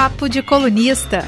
[0.00, 1.24] Papo de Colunista.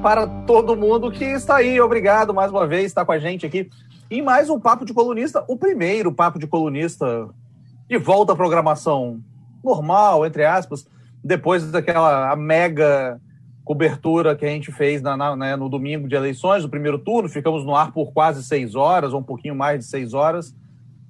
[0.00, 3.68] Para todo mundo que está aí, obrigado mais uma vez estar com a gente aqui
[4.08, 7.28] em mais um Papo de Colunista, o primeiro Papo de Colunista
[7.88, 9.20] de volta à programação
[9.64, 10.86] normal, entre aspas,
[11.24, 13.20] depois daquela mega
[13.64, 17.28] cobertura que a gente fez na, na, né, no domingo de eleições, no primeiro turno,
[17.28, 20.54] ficamos no ar por quase seis horas, ou um pouquinho mais de seis horas,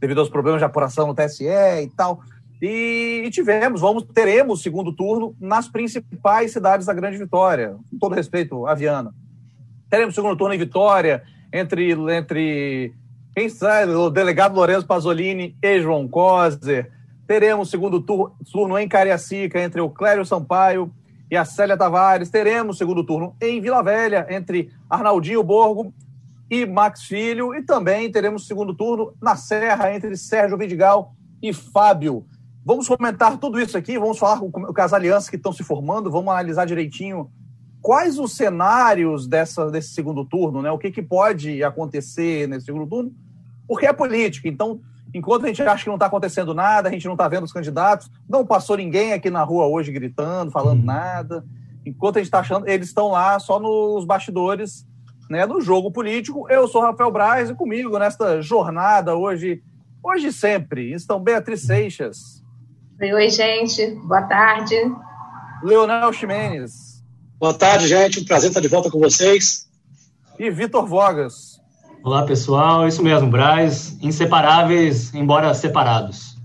[0.01, 2.23] devido aos problemas de apuração no TSE e tal.
[2.61, 8.15] E, e tivemos, vamos, teremos segundo turno nas principais cidades da Grande Vitória, com todo
[8.15, 9.15] respeito à Viana.
[9.89, 12.93] Teremos segundo turno em Vitória, entre, entre
[13.35, 16.91] quem sabe, o delegado Lourenço Pasolini e João Coser.
[17.27, 20.91] Teremos segundo turno em Cariacica, entre o Clério Sampaio
[21.31, 22.31] e a Célia Tavares.
[22.31, 25.93] Teremos segundo turno em Vila Velha, entre Arnaldinho Borgo
[26.51, 27.55] e Max Filho.
[27.55, 32.27] E também teremos segundo turno na Serra, entre Sérgio Vidigal e Fábio.
[32.69, 36.11] Vamos comentar tudo isso aqui, vamos falar com, com as alianças que estão se formando,
[36.11, 37.31] vamos analisar direitinho
[37.81, 40.71] quais os cenários dessa, desse segundo turno, né?
[40.71, 43.11] O que, que pode acontecer nesse segundo turno
[43.67, 44.49] porque é política.
[44.49, 44.83] Então,
[45.15, 47.53] enquanto a gente acha que não está acontecendo nada, a gente não está vendo os
[47.55, 50.85] candidatos, não passou ninguém aqui na rua hoje gritando, falando uhum.
[50.85, 51.47] nada.
[51.87, 54.87] Enquanto a gente está achando, eles estão lá só nos bastidores,
[55.31, 56.47] né, no jogo político.
[56.51, 59.63] Eu sou Rafael Braz e comigo nesta jornada hoje,
[60.03, 62.47] hoje e sempre, estão Beatriz Seixas.
[63.01, 63.93] Oi, oi, gente.
[64.09, 64.75] Boa tarde.
[65.63, 67.01] Leonel Ximenes.
[67.39, 68.19] Boa tarde, gente.
[68.19, 69.69] Um prazer estar de volta com vocês.
[70.37, 71.61] E Vitor Vogas.
[72.03, 72.89] Olá, pessoal.
[72.89, 73.97] Isso mesmo, Braz.
[74.03, 76.37] Inseparáveis, embora separados.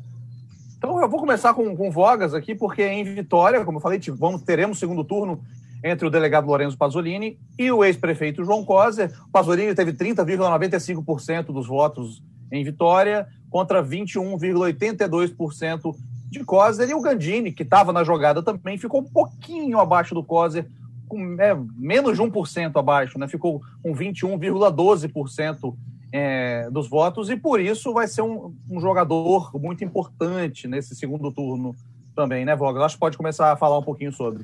[0.77, 4.43] Então, eu vou começar com, com Vogas aqui, porque em Vitória, como eu falei, vamos,
[4.43, 5.41] teremos segundo turno
[5.83, 9.11] entre o delegado Lourenço Pasolini e o ex-prefeito João Coser.
[9.27, 15.95] O Pasolini teve 30,95% dos votos em Vitória, contra 21,82%
[16.33, 16.89] de Coser.
[16.89, 20.67] E o Gandini, que estava na jogada também, ficou um pouquinho abaixo do Coser,
[21.07, 23.27] com é, menos de 1% abaixo, né?
[23.27, 25.75] ficou com 21,12%
[26.11, 31.31] é, dos votos, e por isso vai ser um, um, jogador muito importante nesse segundo
[31.31, 31.75] turno
[32.15, 32.85] também, né, Voga?
[32.85, 34.43] Acho que pode começar a falar um pouquinho sobre.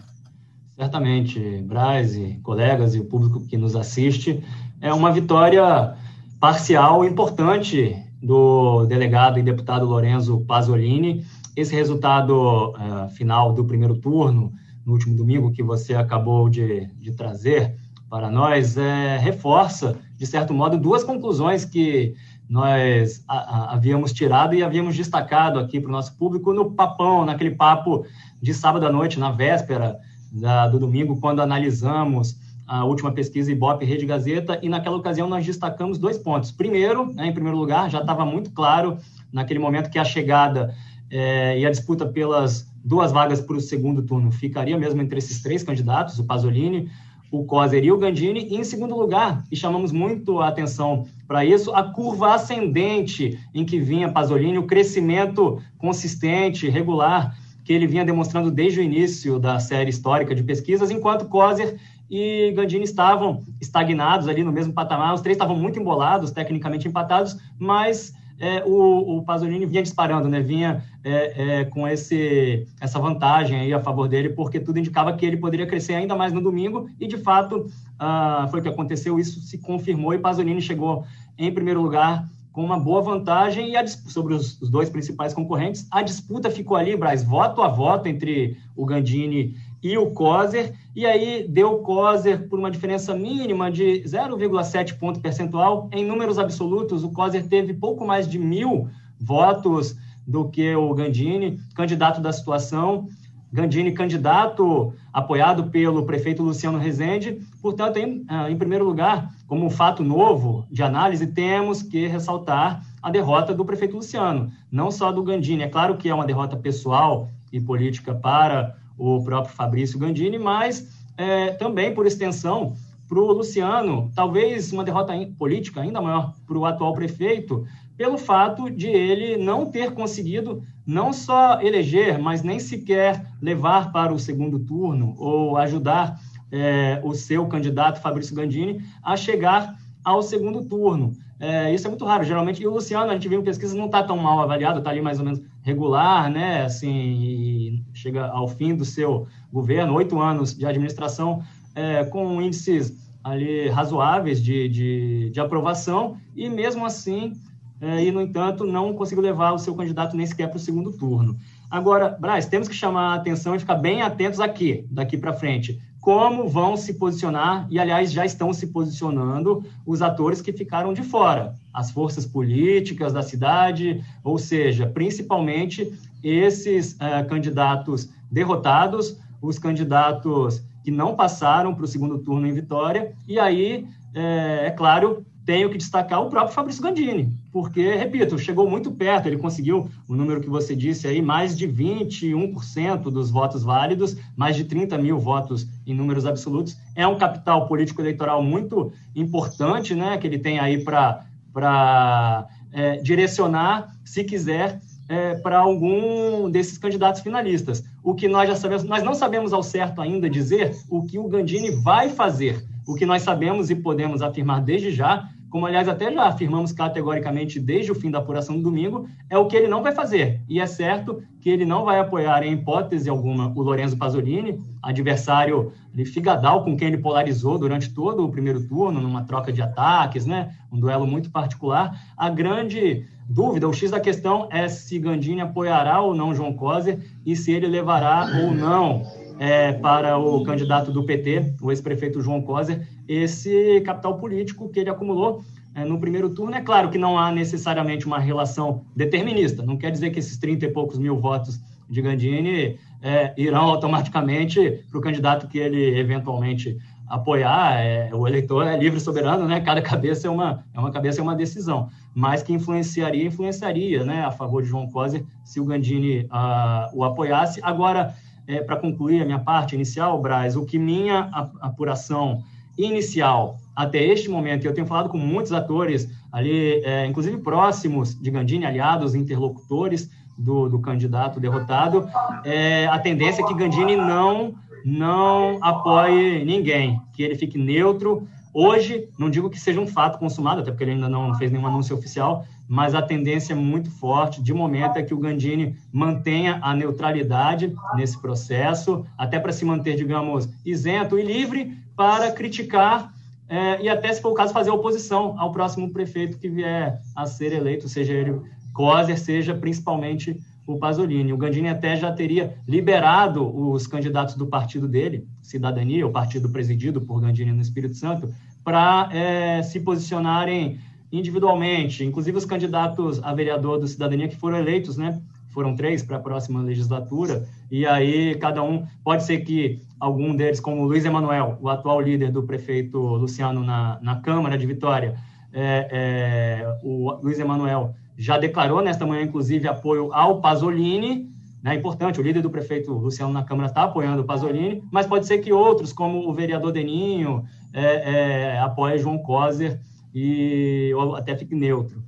[0.75, 4.43] Certamente, Braz e colegas e o público que nos assiste,
[4.81, 5.95] é uma vitória
[6.39, 11.25] parcial importante do delegado e deputado Lorenzo Pasolini.
[11.55, 14.53] Esse resultado uh, final do primeiro turno
[14.85, 17.75] no último domingo, que você acabou de, de trazer
[18.09, 22.15] para nós, é, reforça, de certo modo, duas conclusões que
[22.49, 27.23] nós a, a, havíamos tirado e havíamos destacado aqui para o nosso público no papão,
[27.23, 28.03] naquele papo
[28.41, 29.99] de sábado à noite, na véspera
[30.31, 35.45] da, do domingo, quando analisamos a última pesquisa Ibope Rede Gazeta, e naquela ocasião nós
[35.45, 36.51] destacamos dois pontos.
[36.51, 38.97] Primeiro, né, em primeiro lugar, já estava muito claro
[39.31, 40.73] naquele momento que a chegada
[41.11, 45.41] é, e a disputa pelas duas vagas para o segundo turno ficaria mesmo entre esses
[45.41, 46.89] três candidatos, o Pasolini,
[47.31, 48.47] o Coser e o Gandini.
[48.49, 53.65] E em segundo lugar, e chamamos muito a atenção para isso, a curva ascendente em
[53.65, 59.59] que vinha Pasolini, o crescimento consistente, regular, que ele vinha demonstrando desde o início da
[59.59, 61.77] série histórica de pesquisas, enquanto Coser
[62.09, 65.13] e Gandini estavam estagnados ali no mesmo patamar.
[65.13, 70.39] Os três estavam muito embolados, tecnicamente empatados, mas é, o, o Pasolini vinha disparando, né?
[70.39, 75.25] vinha é, é, com esse, essa vantagem aí a favor dele, porque tudo indicava que
[75.25, 79.19] ele poderia crescer ainda mais no domingo, e de fato ah, foi o que aconteceu,
[79.19, 81.03] isso se confirmou, e Pasolini chegou
[81.37, 85.87] em primeiro lugar com uma boa vantagem e a, sobre os, os, dois principais concorrentes.
[85.91, 91.05] A disputa ficou ali, Braz, voto a voto entre o Gandini e o Coser, e
[91.05, 95.89] aí deu o Coser por uma diferença mínima de 0,7 ponto percentual.
[95.91, 98.89] Em números absolutos, o Coser teve pouco mais de mil
[99.19, 99.95] votos
[100.27, 103.07] do que o Gandini, candidato da situação.
[103.51, 107.41] Gandini, candidato apoiado pelo prefeito Luciano Rezende.
[107.61, 112.85] Portanto, em, ah, em primeiro lugar, como um fato novo de análise, temos que ressaltar
[113.01, 115.63] a derrota do prefeito Luciano, não só do Gandini.
[115.63, 120.87] É claro que é uma derrota pessoal e política para o próprio Fabrício Gandini, mas
[121.17, 122.75] é, também, por extensão,
[123.07, 127.65] para o Luciano, talvez uma derrota política ainda maior para o atual prefeito,
[127.97, 134.13] pelo fato de ele não ter conseguido não só eleger, mas nem sequer levar para
[134.13, 136.19] o segundo turno ou ajudar
[136.51, 141.13] é, o seu candidato Fabrício Gandini a chegar ao segundo turno.
[141.39, 142.23] É, isso é muito raro.
[142.23, 144.91] Geralmente, e o Luciano, a gente viu em pesquisa, não está tão mal avaliado, está
[144.91, 146.63] ali mais ou menos regular, né?
[146.63, 151.43] Assim, chega ao fim do seu governo, oito anos de administração,
[151.75, 157.33] é, com índices ali razoáveis de, de, de, aprovação, e mesmo assim
[157.81, 160.91] é, e, no entanto, não conseguiu levar o seu candidato nem sequer para o segundo
[160.91, 161.37] turno.
[161.69, 165.79] Agora, Braz, temos que chamar a atenção e ficar bem atentos aqui, daqui para frente.
[166.01, 171.03] Como vão se posicionar, e aliás já estão se posicionando, os atores que ficaram de
[171.03, 175.91] fora, as forças políticas da cidade, ou seja, principalmente
[176.23, 183.13] esses uh, candidatos derrotados, os candidatos que não passaram para o segundo turno em Vitória,
[183.27, 188.69] e aí, é, é claro, tenho que destacar o próprio Fabrício Gandini, porque, repito, chegou
[188.69, 193.63] muito perto, ele conseguiu o número que você disse aí, mais de 21% dos votos
[193.63, 196.77] válidos, mais de 30 mil votos em números absolutos.
[196.95, 203.95] É um capital político eleitoral muito importante, né, que ele tem aí para é, direcionar,
[204.05, 207.83] se quiser, é, para algum desses candidatos finalistas.
[208.03, 211.27] O que nós já sabemos, nós não sabemos ao certo ainda dizer o que o
[211.27, 212.63] Gandini vai fazer.
[212.87, 217.59] O que nós sabemos e podemos afirmar desde já como aliás até já afirmamos categoricamente
[217.59, 220.41] desde o fim da apuração do domingo, é o que ele não vai fazer.
[220.47, 225.71] E é certo que ele não vai apoiar, em hipótese alguma, o Lorenzo Pasolini, adversário
[225.93, 230.25] de Figadal, com quem ele polarizou durante todo o primeiro turno, numa troca de ataques,
[230.25, 230.53] né?
[230.71, 231.99] um duelo muito particular.
[232.15, 236.99] A grande dúvida, o X da questão é se Gandini apoiará ou não João Coser
[237.25, 239.03] e se ele levará ou não
[239.39, 244.89] é, para o candidato do PT, o ex-prefeito João Coser, esse capital político que ele
[244.89, 245.41] acumulou
[245.73, 246.53] é, no primeiro turno.
[246.55, 250.65] É claro que não há necessariamente uma relação determinista, não quer dizer que esses 30
[250.65, 251.57] e poucos mil votos
[251.89, 256.77] de Gandini é, irão automaticamente para o candidato que ele eventualmente
[257.07, 257.79] apoiar.
[257.79, 259.61] É, o eleitor é livre e soberano, né?
[259.61, 264.23] Cada cabeça é uma, é uma cabeça é uma decisão, mas que influenciaria, influenciaria, né?
[264.23, 267.59] A favor de João Coser se o Gandini uh, o apoiasse.
[267.63, 268.13] Agora,
[268.49, 271.29] é, para concluir a minha parte inicial, Braz, o que minha
[271.61, 272.43] apuração
[272.75, 278.29] inicial até este momento, eu tenho falado com muitos atores ali, é, inclusive próximos de
[278.29, 282.09] Gandini, aliados, interlocutores do, do candidato derrotado,
[282.43, 288.27] é, a tendência é que Gandini não, não apoie ninguém, que ele fique neutro.
[288.53, 291.67] Hoje, não digo que seja um fato consumado, até porque ele ainda não fez nenhum
[291.67, 296.73] anúncio oficial, mas a tendência muito forte, de momento, é que o Gandini mantenha a
[296.73, 303.13] neutralidade nesse processo, até para se manter, digamos, isento e livre para criticar
[303.49, 307.25] é, e até, se for o caso, fazer oposição ao próximo prefeito que vier a
[307.25, 308.39] ser eleito, seja ele
[308.71, 310.39] Coser, seja principalmente
[310.73, 311.33] o Pasolini.
[311.33, 317.01] O Gandini até já teria liberado os candidatos do partido dele, Cidadania, o partido presidido
[317.01, 318.31] por Gandini no Espírito Santo,
[318.63, 320.79] para é, se posicionarem
[321.11, 325.19] individualmente, inclusive os candidatos a vereador do Cidadania que foram eleitos, né?
[325.49, 330.59] Foram três para a próxima legislatura, e aí cada um, pode ser que algum deles,
[330.59, 335.15] como Luiz Emanuel, o atual líder do prefeito Luciano na, na Câmara de Vitória,
[335.51, 341.31] é, é, o Luiz Emanuel já declarou nesta manhã, inclusive, apoio ao Pasolini,
[341.63, 345.25] né, importante, o líder do prefeito Luciano na Câmara está apoiando o Pasolini, mas pode
[345.25, 349.79] ser que outros, como o vereador Deninho, é, é, apoiem João Coser,
[350.13, 352.03] e ou até fique neutro.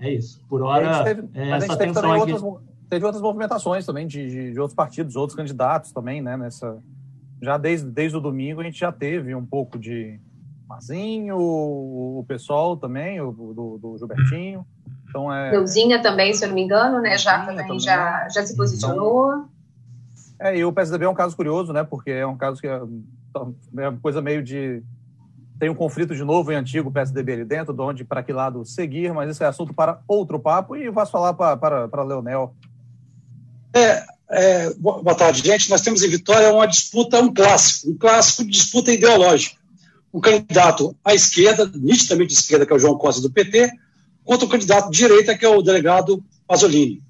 [0.00, 0.44] É isso.
[0.48, 2.32] Por hora, teve, é, essa tensão aqui...
[2.32, 6.36] Outras, teve outras movimentações também de, de, de, outros partidos, outros candidatos também, né?
[6.36, 6.82] Nessa,
[7.40, 10.18] já desde, desde o domingo a gente já teve um pouco de
[10.68, 14.66] Mazinho, o, o pessoal também, o, do, do Gilbertinho.
[15.14, 15.52] Então é...
[15.52, 17.16] Deusinha também, se eu não me engano, né?
[17.16, 19.28] Já, também, também, já, já se posicionou.
[19.28, 19.48] Então,
[20.40, 21.84] é, e o PSDB é um caso curioso, né?
[21.84, 22.80] Porque é um caso que é,
[23.78, 24.82] é uma coisa meio de
[25.56, 28.64] tem um conflito de novo em antigo PSDB ali dentro, de onde para que lado
[28.64, 32.52] seguir, mas isso é assunto para outro papo e vou falar para, para, para Leonel.
[33.72, 35.70] É, é, boa tarde, gente.
[35.70, 39.56] Nós temos em Vitória uma disputa, um clássico, um clássico de disputa ideológica.
[40.12, 43.70] Um candidato à esquerda, nitidamente de esquerda, que é o João Costa do PT,
[44.24, 47.02] contra o candidato de direita, que é o delegado Pasolini.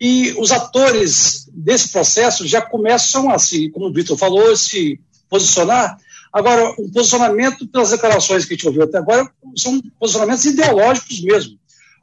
[0.00, 5.96] E os atores desse processo já começam, assim, como o Vitor falou, se posicionar
[6.32, 11.58] Agora, o posicionamento pelas declarações que a gente ouviu até agora são posicionamentos ideológicos mesmo.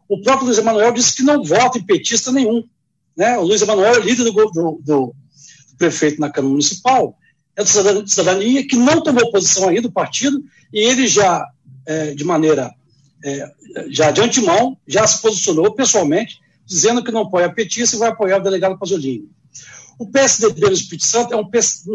[0.08, 2.63] O próprio Luiz Emanuel disse que não vota em petista nenhum.
[3.18, 3.38] Né?
[3.39, 5.15] O Luiz Emanuel é líder do, do, do, do
[5.79, 7.18] prefeito na Câmara Municipal,
[7.56, 11.44] é do cidadania, que não tomou posição ainda do partido, e ele já,
[11.86, 12.72] é, de maneira,
[13.24, 13.52] é,
[13.90, 18.38] já de antemão, já se posicionou pessoalmente, dizendo que não apoia petista e vai apoiar
[18.38, 19.30] o delegado Pasolini.
[19.98, 21.50] O PSDB no Espírito Santo é um,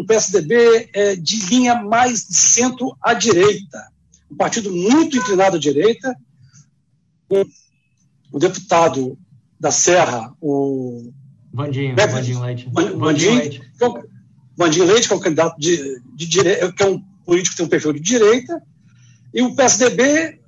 [0.04, 3.88] PSDB é, de linha mais de centro à direita,
[4.30, 6.14] um partido muito inclinado à direita.
[8.30, 9.18] O, deputado
[9.58, 11.10] da Serra, o.
[11.52, 12.68] Vandinho, Beto, Vandinho Leite.
[12.70, 13.72] Vandinho, Vandinho Leite.
[13.78, 14.02] Que é um,
[14.56, 17.66] Vandinho Leite, que é um candidato de, de direita, que é um político que tem
[17.66, 18.62] um perfil de direita,
[19.32, 20.40] e o PSDB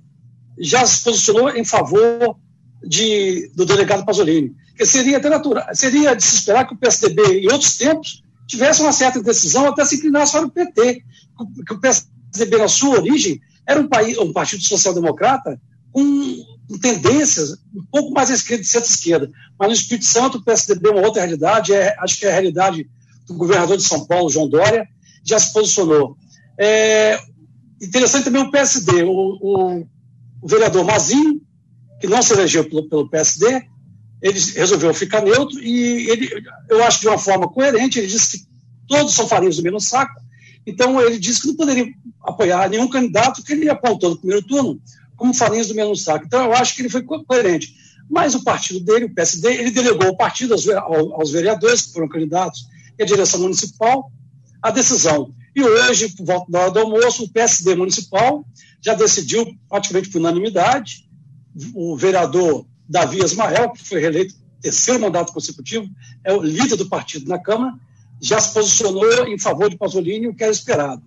[0.58, 2.36] já se posicionou em favor
[2.82, 4.54] de, do delegado Pasolini.
[4.76, 8.80] Que seria até natural, seria de se esperar que o PSDB, em outros tempos, tivesse
[8.82, 11.02] uma certa decisão até se inclinasse para o PT.
[11.66, 15.60] Que o PSDB, na sua origem, era um, país, um partido social-democrata
[15.92, 16.44] com,
[16.80, 19.30] tendências um pouco mais à esquerda, de centro-esquerda.
[19.58, 22.32] Mas no Espírito Santo, o PSDB é uma outra realidade, é, acho que é a
[22.32, 22.88] realidade
[23.26, 24.86] do governador de São Paulo, João Dória,
[25.25, 26.16] já se posicionou.
[26.58, 27.18] É,
[27.80, 29.86] interessante também o PSD, o, o,
[30.40, 31.40] o vereador Mazinho,
[32.00, 33.62] que não se elegeu pelo, pelo PSD,
[34.22, 36.30] ele resolveu ficar neutro e ele,
[36.68, 38.46] eu acho de uma forma coerente, ele disse que
[38.88, 40.20] todos são farinhos do mesmo saco,
[40.66, 41.86] então ele disse que não poderia
[42.22, 44.80] apoiar nenhum candidato que ele apontou no primeiro turno
[45.16, 46.26] como farinhos do mesmo saco.
[46.26, 47.74] Então eu acho que ele foi coerente.
[48.08, 52.08] Mas o partido dele, o PSD, ele delegou o partido aos, aos vereadores que foram
[52.08, 52.66] candidatos
[52.98, 54.10] e a direção municipal
[54.62, 55.32] a decisão.
[55.56, 58.44] E hoje, por volta da hora do almoço, o PSD municipal
[58.78, 61.08] já decidiu, praticamente por unanimidade,
[61.75, 65.88] o vereador Davi Ismael, que foi reeleito terceiro mandato consecutivo,
[66.22, 67.72] é o líder do partido na Câmara,
[68.20, 71.02] já se posicionou em favor de Pasolini, o que era esperado.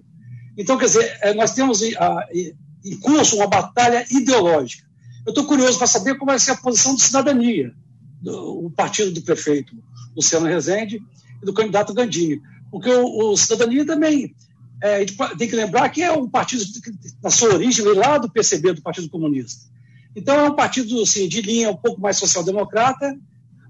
[0.57, 4.83] Então, quer dizer, é, nós temos em curso uma batalha ideológica.
[5.27, 7.71] Eu estou curioso para saber como vai ser a posição de cidadania,
[8.19, 9.75] do partido do prefeito
[10.15, 10.99] Luciano Rezende
[11.41, 12.41] e do candidato Gandini.
[12.71, 14.35] Porque o, o Cidadania também
[14.81, 15.05] é,
[15.37, 16.63] tem que lembrar que é um partido,
[17.21, 19.65] na sua origem, lá do PCB, do Partido Comunista.
[20.15, 23.17] Então, é um partido assim, de linha um pouco mais social-democrata,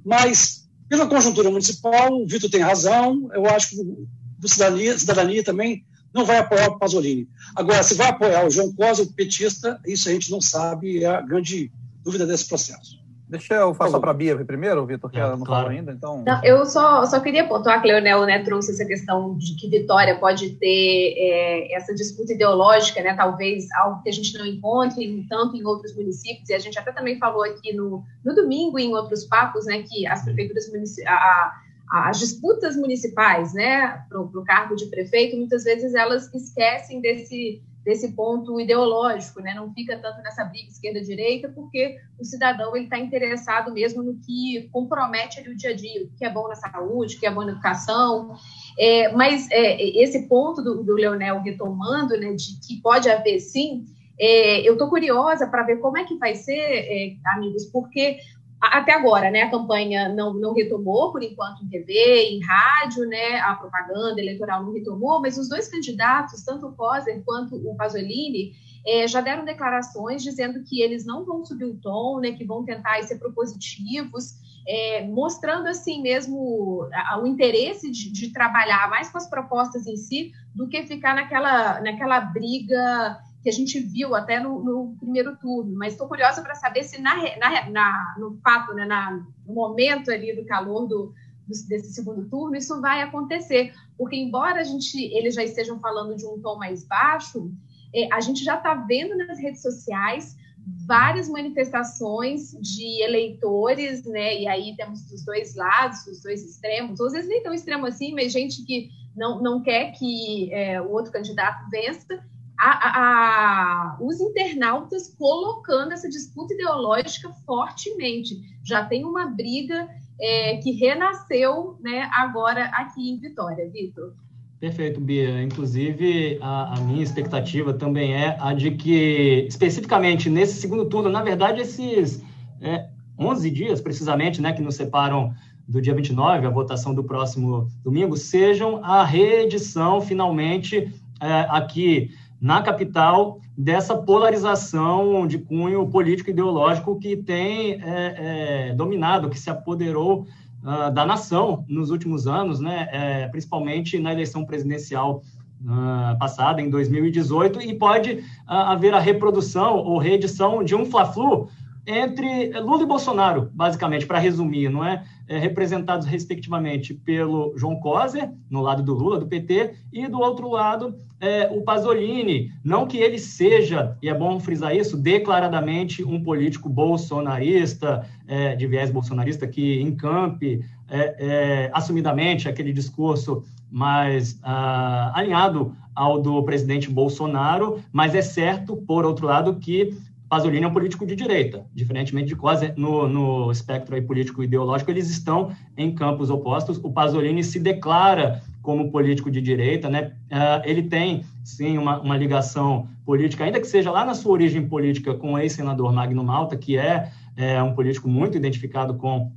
[0.06, 5.84] mas, pela conjuntura municipal, o Vitor tem razão, eu acho que o Cidadania, Cidadania também
[6.14, 7.28] não vai apoiar o Pasolini.
[7.56, 11.08] Agora, se vai apoiar o João Cosa, o petista, isso a gente não sabe, é
[11.08, 11.72] a grande
[12.04, 12.99] dúvida desse processo.
[13.30, 15.66] Deixa eu passar para a Bia primeiro, Vitor, que é, ela não claro.
[15.66, 15.92] falou ainda.
[15.92, 16.24] Então...
[16.26, 19.70] Não, eu só, só queria pontuar que o Leonel né, trouxe essa questão de que
[19.70, 25.28] Vitória pode ter é, essa disputa ideológica, né, talvez algo que a gente não encontre
[25.30, 28.96] tanto em outros municípios, e a gente até também falou aqui no, no domingo em
[28.96, 31.52] outros papos, né, que as prefeituras municipais,
[31.92, 38.14] as disputas municipais, né, para o cargo de prefeito, muitas vezes elas esquecem desse desse
[38.14, 39.54] ponto ideológico, né?
[39.54, 44.70] Não fica tanto nessa briga esquerda-direita, porque o cidadão ele está interessado mesmo no que
[44.72, 47.32] compromete ali o dia a dia, o que é bom na saúde, o que é
[47.32, 48.36] bom na educação.
[48.78, 53.86] É, mas é, esse ponto do, do Leonel retomando, né, de que pode haver sim,
[54.20, 58.20] é, eu estou curiosa para ver como é que vai ser, é, amigos, porque
[58.62, 61.94] até agora, né, a campanha não, não retomou, por enquanto, em TV,
[62.32, 67.22] em rádio, né, a propaganda eleitoral não retomou, mas os dois candidatos, tanto o Coser
[67.26, 68.54] quanto o Pasolini,
[68.86, 72.66] é, já deram declarações dizendo que eles não vão subir o tom, né, que vão
[72.66, 74.34] tentar ser propositivos,
[74.68, 76.88] é, mostrando assim mesmo
[77.22, 81.82] o interesse de, de, trabalhar mais com as propostas em si do que ficar naquela,
[81.82, 86.56] naquela briga que a gente viu até no, no primeiro turno, mas estou curiosa para
[86.56, 89.12] saber se na, na, na, no fato, né, na,
[89.46, 91.14] no momento ali do calor do,
[91.48, 96.16] do, desse segundo turno, isso vai acontecer, porque embora a gente eles já estejam falando
[96.16, 97.52] de um tom mais baixo,
[97.96, 100.38] é, a gente já está vendo nas redes sociais
[100.86, 104.42] várias manifestações de eleitores, né?
[104.42, 107.86] E aí temos dos dois lados, dos dois extremos, ou às vezes nem tão extremo
[107.86, 112.24] assim, mas gente que não, não quer que é, o outro candidato vença
[112.60, 118.42] a, a, os internautas colocando essa disputa ideológica fortemente.
[118.64, 119.88] Já tem uma briga
[120.20, 124.14] é, que renasceu né, agora aqui em Vitória, Vitor.
[124.60, 125.42] Perfeito, Bia.
[125.42, 131.24] Inclusive, a, a, minha expectativa também é a de que, especificamente nesse segundo turno, na
[131.24, 132.22] verdade, esses
[132.60, 135.34] é, 11 dias, precisamente, né, que nos separam
[135.66, 142.12] do dia 29, a votação do próximo domingo, sejam a reedição, finalmente, é, aqui
[142.42, 149.50] na capital dessa polarização de cunho político ideológico que tem é, é, dominado, que se
[149.50, 150.26] apoderou
[150.64, 155.22] uh, da nação nos últimos anos, né, é, principalmente na eleição presidencial
[155.62, 161.50] uh, passada, em 2018, e pode uh, haver a reprodução ou reedição de um Fla-Flu
[161.86, 165.04] entre Lula e Bolsonaro, basicamente, para resumir, não é?
[165.30, 165.38] É?
[165.38, 170.96] Representados respectivamente pelo João Coser, no lado do Lula, do PT, e do outro lado
[171.22, 172.52] é, o Pasolini.
[172.64, 178.66] Não que ele seja, e é bom frisar isso, declaradamente um político bolsonarista, é, de
[178.66, 186.90] viés bolsonarista, que encampe é, é assumidamente aquele discurso mais ah, alinhado ao do presidente
[186.90, 189.94] Bolsonaro, mas é certo, por outro lado, que
[190.30, 195.10] Pasolini é um político de direita, diferentemente de Cosa, no, no espectro político ideológico, eles
[195.10, 196.80] estão em campos opostos.
[196.84, 200.12] O Pasolini se declara como político de direita, né?
[200.32, 204.68] Uh, ele tem, sim, uma, uma, ligação política, ainda que seja lá na sua origem
[204.68, 209.32] política com o ex-senador Magno Malta, que é, é um político muito identificado com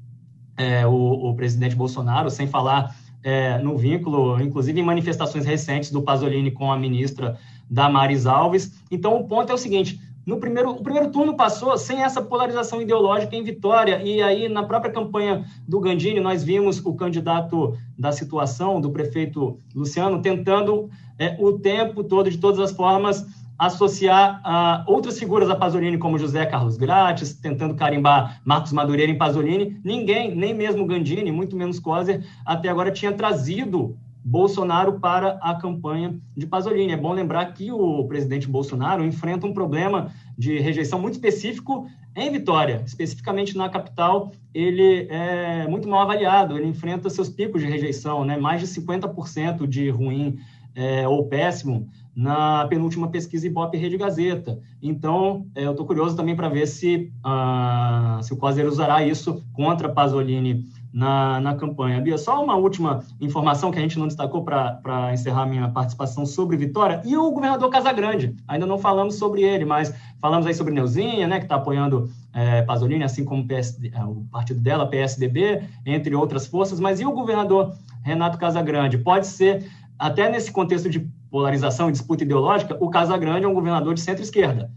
[0.58, 6.02] é, o, o, presidente Bolsonaro, sem falar é, no vínculo, inclusive em manifestações recentes do
[6.02, 7.38] Pasolini com a ministra
[7.70, 8.78] Damares Alves.
[8.90, 12.80] Então, o ponto é o seguinte: no primeiro, o primeiro turno passou sem essa polarização
[12.80, 18.12] ideológica em Vitória, e aí na própria campanha do Gandini, nós vimos o candidato da
[18.12, 20.88] situação, do prefeito Luciano, tentando
[21.18, 23.26] é, o tempo todo, de todas as formas,
[23.58, 29.18] associar a outras figuras a Pasolini, como José Carlos Grátis, tentando carimbar Marcos Madureira em
[29.18, 29.80] Pasolini.
[29.84, 36.18] Ninguém, nem mesmo Gandini, muito menos Coser, até agora tinha trazido Bolsonaro para a campanha
[36.36, 36.92] de Pasolini.
[36.92, 42.30] É bom lembrar que o presidente Bolsonaro enfrenta um problema de rejeição muito específico em
[42.30, 48.24] Vitória, especificamente na capital, ele é muito mal avaliado, ele enfrenta seus picos de rejeição,
[48.24, 48.36] né?
[48.36, 50.38] mais de 50% de ruim
[50.74, 54.60] é, ou péssimo na penúltima pesquisa Ibope Rede Gazeta.
[54.82, 59.42] Então, é, eu estou curioso também para ver se, uh, se o Coser usará isso
[59.54, 62.00] contra Pasolini na, na campanha.
[62.00, 66.56] Bia, só uma última informação que a gente não destacou para encerrar minha participação sobre
[66.56, 68.36] Vitória e o governador Casagrande.
[68.46, 72.62] Ainda não falamos sobre ele, mas falamos aí sobre Neuzinha, né, que está apoiando é,
[72.62, 76.78] Pasolini, assim como o, PSD, é, o partido dela, PSDB, entre outras forças.
[76.78, 78.98] Mas e o governador Renato Casagrande?
[78.98, 79.66] Pode ser,
[79.98, 84.70] até nesse contexto de polarização e disputa ideológica, o Casagrande é um governador de centro-esquerda.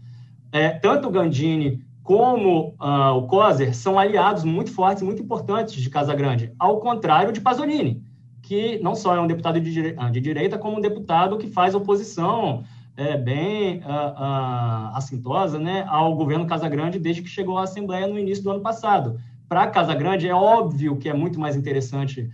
[0.50, 6.14] É, tanto Gandini como uh, o Coser são aliados muito fortes, muito importantes de Casa
[6.14, 8.00] Grande, ao contrário de Pasolini,
[8.40, 9.94] que não só é um deputado de, dire...
[9.98, 12.62] Ah, de direita, como um deputado que faz oposição
[12.96, 18.16] é, bem uh, assintosa né, ao governo Casa Grande desde que chegou à Assembleia no
[18.16, 19.18] início do ano passado.
[19.48, 22.30] Para Casa Grande, é óbvio que é muito mais interessante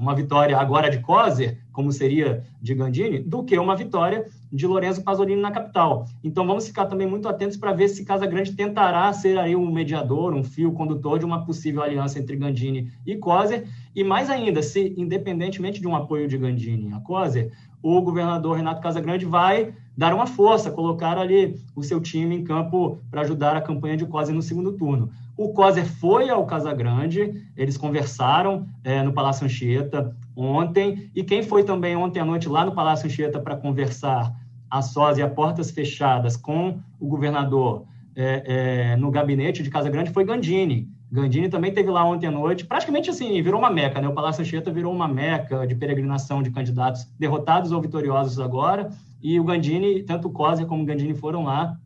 [0.00, 5.02] uma vitória agora de Coser, como seria de Gandini, do que uma vitória de Lorenzo
[5.02, 6.06] Pasolini na capital.
[6.22, 9.70] Então vamos ficar também muito atentos para ver se Casa Grande tentará ser aí um
[9.70, 14.62] mediador, um fio condutor de uma possível aliança entre Gandini e Coser, e mais ainda,
[14.62, 20.14] se independentemente de um apoio de Gandini a Coser, o governador Renato Casagrande vai dar
[20.14, 24.34] uma força, colocar ali o seu time em campo para ajudar a campanha de Coser
[24.34, 25.10] no segundo turno.
[25.36, 31.64] O Coser foi ao Casagrande, eles conversaram é, no Palácio Anchieta ontem, e quem foi
[31.64, 34.34] também ontem à noite lá no Palácio Anchieta para conversar
[34.70, 39.90] a sós e a portas fechadas com o governador é, é, no gabinete de Casa
[39.90, 40.88] Grande foi Gandini.
[41.10, 44.06] Gandini também teve lá ontem à noite, praticamente assim, virou uma meca, né?
[44.06, 49.38] O Palácio Anchieta virou uma meca de peregrinação de candidatos derrotados ou vitoriosos agora, e
[49.40, 51.76] o Gandini, tanto o Coser como o Gandini foram lá.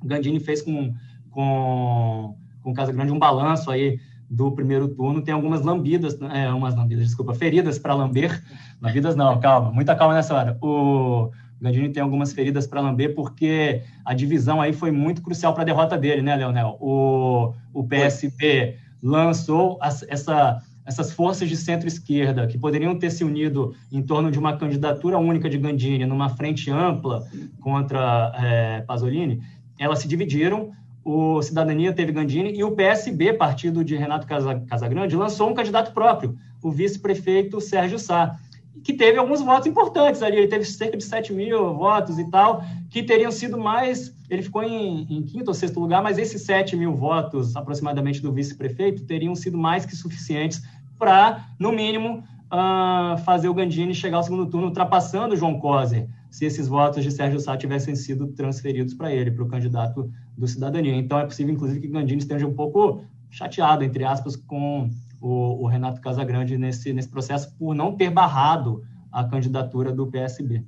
[0.00, 0.94] O Gandini fez com,
[1.30, 3.98] com, com Casa Grande um balanço aí
[4.30, 8.42] do primeiro turno, tem algumas lambidas, é, umas lambidas, desculpa, feridas para lamber.
[8.80, 10.58] Lambidas não, calma, muita calma nessa hora.
[10.60, 15.52] O o Gandini tem algumas feridas para lamber, porque a divisão aí foi muito crucial
[15.52, 16.76] para a derrota dele, né, Leonel?
[16.80, 23.74] O, o PSB lançou as, essa, essas forças de centro-esquerda, que poderiam ter se unido
[23.90, 27.26] em torno de uma candidatura única de Gandini, numa frente ampla
[27.60, 29.42] contra é, Pasolini,
[29.78, 30.70] elas se dividiram.
[31.04, 36.36] O Cidadania teve Gandini e o PSB, partido de Renato Casagrande, lançou um candidato próprio,
[36.62, 38.36] o vice-prefeito Sérgio Sá
[38.82, 42.62] que teve alguns votos importantes ali, ele teve cerca de 7 mil votos e tal,
[42.90, 46.76] que teriam sido mais, ele ficou em, em quinto ou sexto lugar, mas esses 7
[46.76, 50.62] mil votos, aproximadamente, do vice-prefeito, teriam sido mais que suficientes
[50.98, 56.08] para, no mínimo, uh, fazer o Gandini chegar ao segundo turno, ultrapassando o João Coser,
[56.30, 60.46] se esses votos de Sérgio Sá tivessem sido transferidos para ele, para o candidato do
[60.46, 60.94] Cidadania.
[60.94, 65.66] Então, é possível, inclusive, que Gandini esteja um pouco chateado, entre aspas, com o, o
[65.66, 70.62] Renato Casagrande nesse, nesse processo por não ter barrado a candidatura do PSB.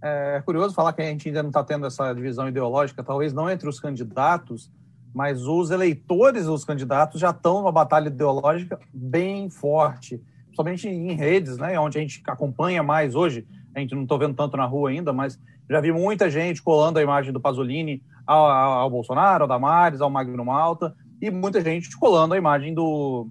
[0.00, 3.48] É curioso falar que a gente ainda não está tendo essa divisão ideológica, talvez não
[3.48, 4.68] entre os candidatos,
[5.14, 11.56] mas os eleitores dos candidatos já estão numa batalha ideológica bem forte, principalmente em redes,
[11.56, 13.46] né, onde a gente acompanha mais hoje.
[13.74, 16.98] A gente não está vendo tanto na rua ainda, mas já vi muita gente colando
[16.98, 21.60] a imagem do Pasolini ao, ao, ao Bolsonaro, ao Damares, ao Magno Malta, e muita
[21.60, 23.28] gente colando a imagem do,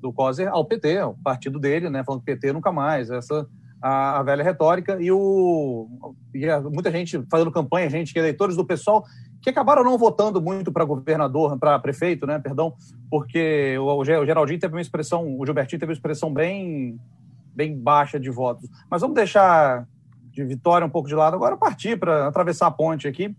[0.00, 3.46] do Coser ao PT, o partido dele, né, falando PT nunca mais, essa
[3.82, 5.88] a, a velha retórica, e, o,
[6.34, 9.04] e a, muita gente fazendo campanha, gente que é eleitores do pessoal,
[9.40, 12.74] que acabaram não votando muito para governador, para prefeito, né, perdão,
[13.10, 16.98] porque o, o Geraldinho teve uma expressão, o Gilbertinho teve uma expressão bem,
[17.60, 18.68] bem baixa de votos.
[18.90, 19.86] Mas vamos deixar
[20.32, 23.34] de Vitória um pouco de lado, agora partir para atravessar a ponte aqui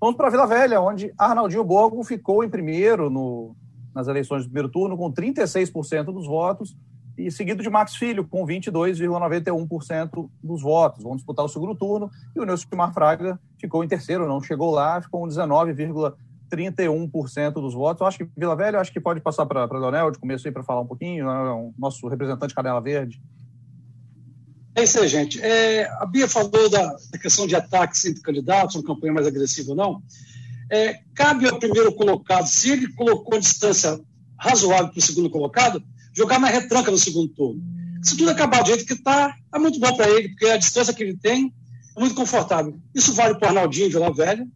[0.00, 3.54] Vamos para Vila Velha, onde Arnaldinho Borgo ficou em primeiro no,
[3.94, 6.74] nas eleições do primeiro turno, com 36% dos votos,
[7.18, 11.04] e seguido de Max Filho, com 22,91% dos votos.
[11.04, 14.70] Vão disputar o segundo turno, e o Nelson Mar Fraga ficou em terceiro, não chegou
[14.70, 18.00] lá, ficou com 31% dos votos.
[18.00, 20.62] Eu acho que Vila Velha, acho que pode passar para Leonel de começo aí para
[20.62, 21.46] falar um pouquinho, né?
[21.46, 23.20] É o nosso representante Canela Verde.
[24.74, 25.40] É isso aí, gente.
[25.40, 29.70] É, a Bia falou da, da, questão de ataques entre candidatos, uma campanha mais agressiva
[29.70, 30.02] ou não.
[30.70, 34.00] É, cabe ao primeiro colocado, se ele colocou a distância
[34.38, 35.82] razoável para o segundo colocado,
[36.14, 37.60] jogar na retranca no segundo turno.
[38.02, 40.94] Se tudo acabar do jeito que está, é muito bom para ele, porque a distância
[40.94, 41.52] que ele tem
[41.96, 42.78] é muito confortável.
[42.94, 44.46] Isso vale para o Arnaldinho Vila Velha,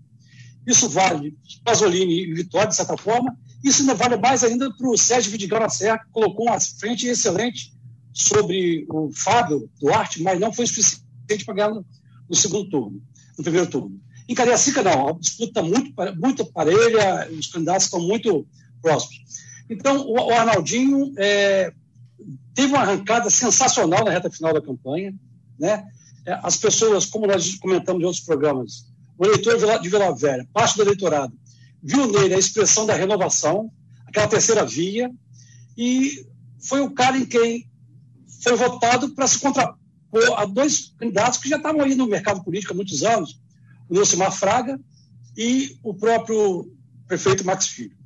[0.66, 4.88] isso vale para Pasolini e Vitória, de certa forma, isso ainda vale mais ainda para
[4.88, 7.73] o Sérgio Vidigal na Serra, que colocou uma frente excelente
[8.14, 11.84] sobre o Fábio Duarte, mas não foi suficiente para ganhar no,
[12.36, 13.02] segundo turno,
[13.36, 14.00] no primeiro turno.
[14.28, 18.46] Em Cariacica, não, a disputa está muito, muito parelha, os candidatos estão muito
[18.80, 19.18] próximos.
[19.68, 21.72] Então, o, o Arnaldinho é,
[22.54, 25.12] teve uma arrancada sensacional na reta final da campanha.
[25.58, 25.84] Né?
[26.24, 28.86] É, as pessoas, como nós comentamos em outros programas,
[29.18, 31.36] o eleitor de Vila Velha, parte do eleitorado,
[31.82, 33.70] viu nele a expressão da renovação,
[34.06, 35.10] aquela terceira via,
[35.76, 36.26] e
[36.60, 37.68] foi o cara em quem
[38.44, 39.78] foi votado para se contrapor
[40.36, 43.40] a dois candidatos que já estavam aí no mercado político há muitos anos,
[43.88, 44.78] o Nilcimar Fraga
[45.36, 46.70] e o próprio
[47.08, 47.96] prefeito Max Filho.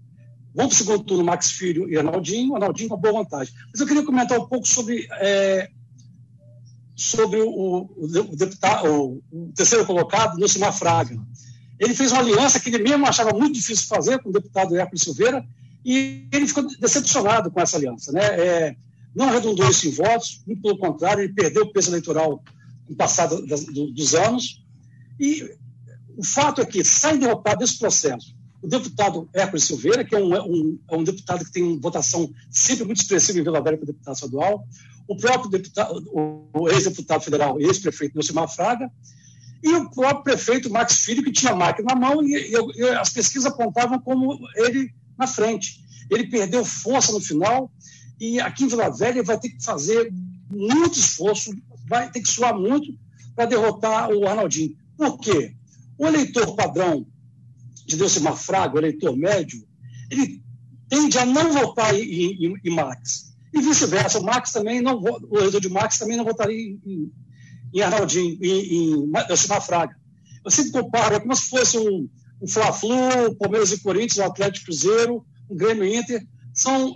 [0.55, 2.55] Vamos para o segundo turno, Max Filho e Arnaldinho.
[2.55, 3.53] Arnaldinho com boa vantagem.
[3.70, 5.68] Mas eu queria comentar um pouco sobre, é,
[6.96, 11.16] sobre o, o, deputado, o, o, terceiro colocado, Nilcimar Fraga.
[11.79, 15.03] Ele fez uma aliança que ele mesmo achava muito difícil fazer com o deputado Hércules
[15.03, 15.46] Silveira
[15.85, 18.11] e ele ficou decepcionado com essa aliança.
[18.11, 18.24] Né?
[18.24, 18.77] É,
[19.14, 22.42] não redundou isso em votos, muito pelo contrário, ele perdeu o peso eleitoral
[22.88, 24.64] no passado dos anos.
[25.18, 25.42] E
[26.16, 30.35] o fato é que sai derrotado desse processo o deputado Hércules Silveira, que é um,
[30.35, 33.87] um, é um deputado que tem uma votação sempre muito expressiva em Vila Velha para
[33.87, 34.64] deputado estadual,
[35.07, 38.90] o próprio deputado, o ex-deputado federal ex-prefeito Nelson Fraga,
[39.62, 42.88] e o próprio prefeito Max Filho, que tinha a máquina na mão, e, e, e,
[42.90, 45.85] as pesquisas apontavam como ele na frente.
[46.11, 47.71] Ele perdeu força no final,
[48.21, 50.13] e aqui em Vila Velha vai ter que fazer
[50.51, 51.51] muito esforço,
[51.87, 52.93] vai ter que suar muito
[53.35, 54.77] para derrotar o Arnaldinho.
[54.97, 55.55] Por quê?
[55.97, 57.07] O eleitor padrão
[57.87, 59.67] de Delcimar Fraga, o eleitor médio,
[60.11, 60.43] ele
[60.89, 63.35] tende a não votar em, em, em Marx.
[63.53, 67.13] E vice-versa, o Marx também não o eleitor de Marx também não votaria em,
[67.73, 69.97] em Arnaldinho, em, em Delcimar Fraga.
[70.45, 72.09] Eu sempre comparo, é como se fosse um,
[72.41, 76.27] um Fla-Flu, Palmeiras e Corinthians, um Atlético Cruzeiro, um Grêmio Inter.
[76.59, 76.92] São,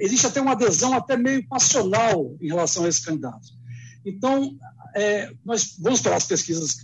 [0.00, 3.56] existe até uma adesão até meio passional em relação a esses candidatos.
[4.04, 4.58] Então,
[4.92, 6.78] é, nós vamos esperar as pesquisas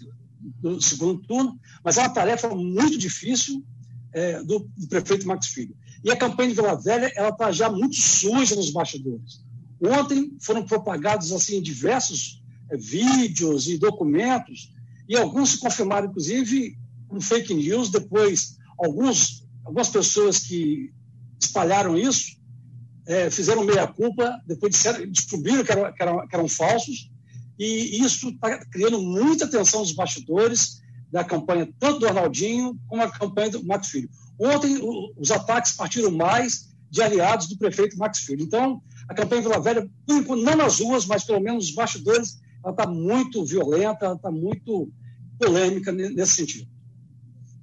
[0.62, 3.64] do segundo turno, mas é uma tarefa muito difícil
[4.12, 5.74] é, do, do, prefeito Max Filho.
[6.04, 9.44] E a campanha de Vila Velha ela está já muito suja nos bastidores.
[9.84, 14.72] Ontem foram propagados assim diversos é, vídeos e documentos
[15.08, 17.90] e alguns se confirmaram inclusive com fake news.
[17.90, 20.92] Depois alguns algumas pessoas que
[21.40, 22.40] espalharam isso
[23.07, 27.11] é, fizeram meia culpa, depois disseram, descobriram que, era, que, eram, que eram falsos
[27.59, 33.11] e isso está criando muita tensão nos bastidores da campanha, tanto do Arnaldinho como a
[33.11, 34.09] campanha do Max Filho.
[34.38, 34.79] Ontem,
[35.16, 38.42] os ataques partiram mais de aliados do prefeito Max Filho.
[38.42, 42.87] Então, a campanha Vila Velha, não nas ruas, mas pelo menos nos bastidores, ela está
[42.87, 44.90] muito violenta, ela está muito
[45.38, 46.68] polêmica nesse sentido.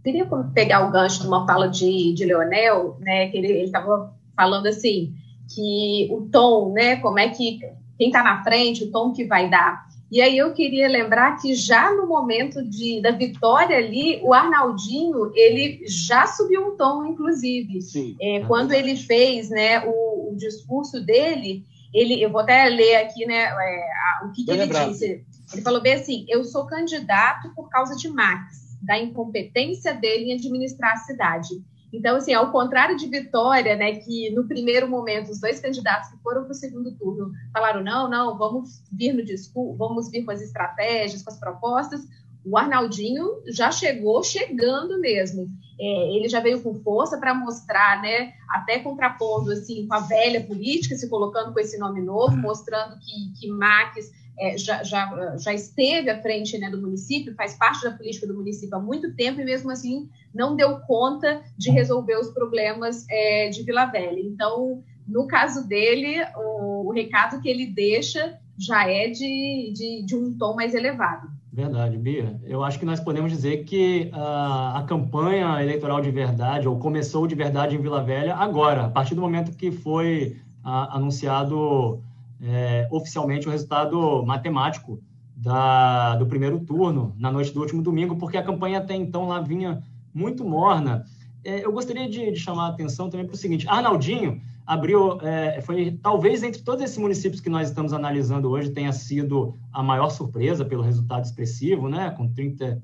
[0.07, 4.65] Queria pegar o gancho de uma fala de, de Leonel, né, que ele estava falando
[4.67, 5.13] assim,
[5.53, 7.59] que o tom, né, como é que
[7.97, 9.85] quem está na frente, o tom que vai dar.
[10.09, 15.29] E aí eu queria lembrar que já no momento de, da vitória ali, o Arnaldinho
[15.35, 17.81] ele já subiu um tom, inclusive.
[17.81, 22.95] Sim, é, quando ele fez né, o, o, discurso dele, ele, eu vou até ler
[22.95, 25.25] aqui né, é, o que, que ele disse.
[25.51, 30.33] Ele falou bem assim: eu sou candidato por causa de Max, da incompetência dele em
[30.35, 31.49] administrar a cidade.
[31.91, 36.17] Então, assim, ao contrário de Vitória, né, que no primeiro momento os dois candidatos que
[36.21, 40.31] foram para o segundo turno falaram não, não, vamos vir no discurso, vamos vir com
[40.31, 42.01] as estratégias, com as propostas.
[42.45, 45.47] O Arnaldinho já chegou chegando mesmo.
[45.79, 50.43] É, ele já veio com força para mostrar, né, até contrapondo assim com a velha
[50.43, 55.53] política, se colocando com esse nome novo, mostrando que, que Max é, já, já, já
[55.53, 59.41] esteve à frente né, do município, faz parte da política do município há muito tempo
[59.41, 64.19] e mesmo assim não deu conta de resolver os problemas é, de Vila Velha.
[64.19, 70.15] Então, no caso dele, o, o, recado que ele deixa já é de, de, de,
[70.15, 71.29] um tom mais elevado.
[71.51, 72.39] Verdade, Bia.
[72.43, 77.25] Eu acho que nós podemos dizer que a, a campanha eleitoral de verdade, ou começou
[77.25, 82.03] de verdade em Vila Velha agora, a partir do momento que foi a, anunciado
[82.41, 85.01] é, oficialmente o resultado matemático
[85.35, 89.39] da, do primeiro turno na noite do último domingo, porque a campanha até então lá
[89.39, 91.05] vinha muito morna.
[91.43, 95.61] é, eu gostaria de, de, chamar a atenção também para o seguinte: Arnaldinho abriu, é,
[95.61, 100.09] foi talvez entre todos esses municípios que nós estamos analisando hoje, tenha sido a maior
[100.09, 102.81] surpresa pelo resultado expressivo, né, com 37%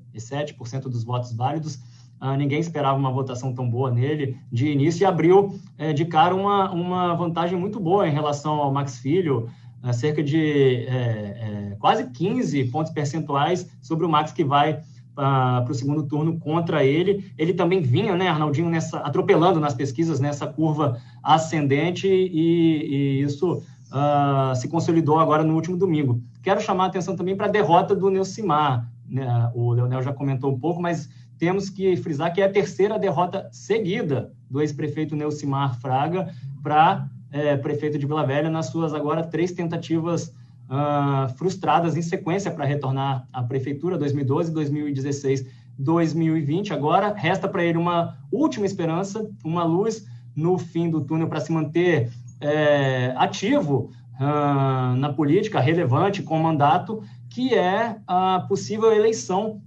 [0.84, 1.78] dos votos válidos.
[2.26, 6.34] Ah, ninguém esperava uma votação tão boa nele de início e abriu é, de cara
[6.34, 9.50] uma, uma vantagem muito boa em relação ao Max Filho,
[9.82, 14.80] é, cerca de é, quase 15 pontos percentuais sobre o Max que vai
[15.14, 17.30] para o segundo turno contra ele.
[17.36, 23.62] Ele também vinha, né, Arnaldinho, nessa, atropelando nas pesquisas nessa curva ascendente e, e isso
[23.92, 26.22] uh, se consolidou agora no último domingo.
[26.42, 28.90] Quero chamar a atenção também para a derrota do Neucimar.
[29.06, 29.50] Né?
[29.54, 33.48] O Leonel já comentou um pouco, mas temos que frisar que é a terceira derrota
[33.52, 39.50] seguida do ex-prefeito Neucimar Fraga para é, prefeito de Vila Velha nas suas agora três
[39.52, 40.32] tentativas
[40.68, 45.46] uh, frustradas em sequência para retornar à prefeitura 2012, 2016,
[45.78, 46.72] 2020.
[46.72, 51.52] Agora resta para ele uma última esperança, uma luz no fim do túnel para se
[51.52, 59.60] manter é, ativo uh, na política, relevante com mandato, que é a possível eleição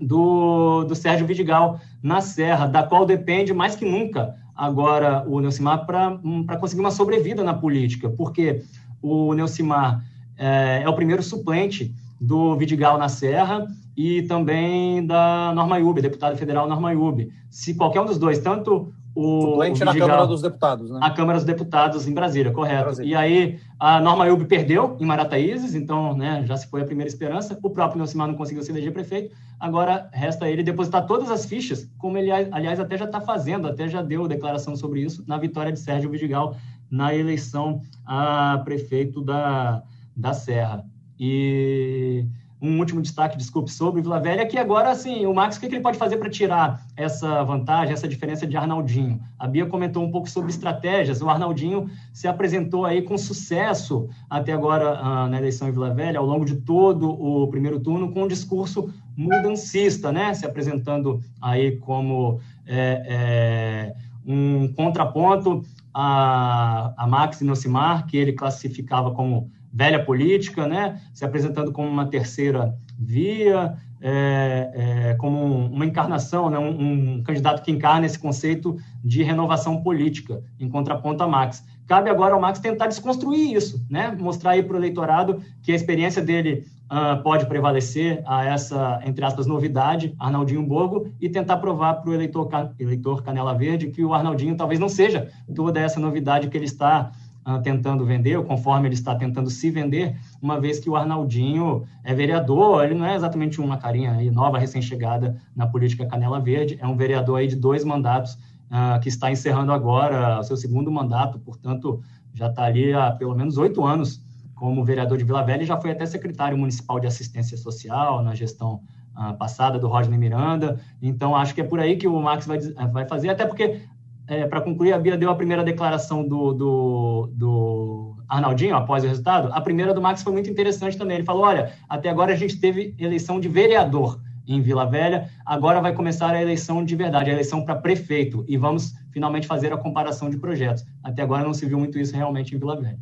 [0.00, 5.84] do, do Sérgio Vidigal na Serra, da qual depende mais que nunca agora o Neucimar
[5.86, 8.62] para conseguir uma sobrevida na política, porque
[9.02, 10.04] o Neucimar
[10.36, 16.36] é, é o primeiro suplente do Vidigal na Serra e também da Norma Iube, deputada
[16.36, 17.32] federal Norma Iube.
[17.50, 19.42] Se qualquer um dos dois, tanto o.
[19.42, 21.00] Suplente o na Câmara dos Deputados, né?
[21.02, 22.84] A Câmara dos Deputados em Brasília, correto.
[22.84, 23.10] Brasília.
[23.10, 27.08] E aí a Norma Iube perdeu em Marataízes, então né, já se foi a primeira
[27.08, 27.58] esperança.
[27.62, 29.34] O próprio Nelcimar não conseguiu se eleger prefeito.
[29.60, 33.88] Agora resta ele depositar todas as fichas, como ele, aliás, até já está fazendo, até
[33.88, 36.56] já deu declaração sobre isso, na vitória de Sérgio Vidigal
[36.90, 39.82] na eleição a prefeito da
[40.16, 40.84] da Serra.
[41.18, 42.26] E
[42.64, 45.80] um último destaque, desculpe, sobre Vila Velha, que agora, assim, o Max, o que, ele
[45.80, 49.20] pode fazer para tirar essa vantagem, essa diferença de Arnaldinho?
[49.38, 51.20] A Bia comentou um pouco sobre estratégias.
[51.20, 56.18] O Arnaldinho se apresentou aí com sucesso até agora uh, na eleição em Vila Velha,
[56.18, 60.32] ao longo de todo o primeiro turno, com um discurso mudancista, né?
[60.32, 63.94] Se apresentando aí como é, é,
[64.26, 71.00] um contraponto a, a Max Nocimar, que ele classificava como velha política, né?
[71.12, 76.58] se apresentando como uma terceira via, é, é, como uma encarnação, né?
[76.58, 81.64] Um, um, candidato que encarna esse conceito de renovação política, em contraponto a Max.
[81.86, 84.14] Cabe agora ao Max tentar desconstruir isso, né?
[84.18, 89.24] mostrar aí para o eleitorado que a experiência dele uh, pode prevalecer a essa, entre
[89.24, 94.14] aspas, novidade, Arnaldinho Borgo, e tentar provar para o eleitor, eleitor Canela Verde que o
[94.14, 97.10] Arnaldinho talvez não seja toda essa novidade que ele está
[97.46, 101.84] uh, tentando vender, ou conforme ele está tentando se vender, uma vez que o Arnaldinho
[102.02, 106.78] é vereador, ele não é exatamente uma carinha aí, nova, recém-chegada na política Canela Verde,
[106.80, 110.90] é um vereador aí de dois mandatos uh, que está encerrando agora o seu segundo
[110.90, 112.02] mandato, portanto,
[112.32, 114.20] já está ali há pelo menos oito anos
[114.54, 118.34] como vereador de Vila Velha e já foi até secretário municipal de assistência social na
[118.34, 118.80] gestão
[119.16, 120.80] uh, passada do Rodney Miranda.
[121.02, 122.58] Então, acho que é por aí que o Max vai,
[122.92, 123.82] vai fazer, até porque
[124.26, 129.06] é, para concluir, a Bia deu a primeira declaração do, do, do, Arnaldinho após o
[129.06, 129.50] resultado.
[129.52, 131.18] A primeira do Max foi muito interessante também.
[131.18, 135.80] Ele falou: olha, até agora a gente teve eleição de vereador em Vila Velha, agora
[135.80, 139.76] vai começar a eleição de verdade, a eleição para prefeito, e vamos finalmente fazer a
[139.76, 140.84] comparação de projetos.
[141.02, 142.98] Até agora não se viu muito isso realmente em Vila Velha.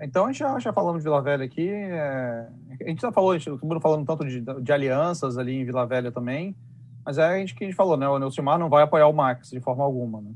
[0.00, 1.68] Então, a gente já, já falamos de Vila Velha aqui.
[1.68, 2.48] É...
[2.80, 6.12] A gente já falou, a gente falando tanto de, de alianças ali em Vila Velha
[6.12, 6.54] também.
[7.08, 8.06] Mas é a gente que a gente falou, né?
[8.06, 10.30] O Nelsimar não vai apoiar o Max de forma alguma, né?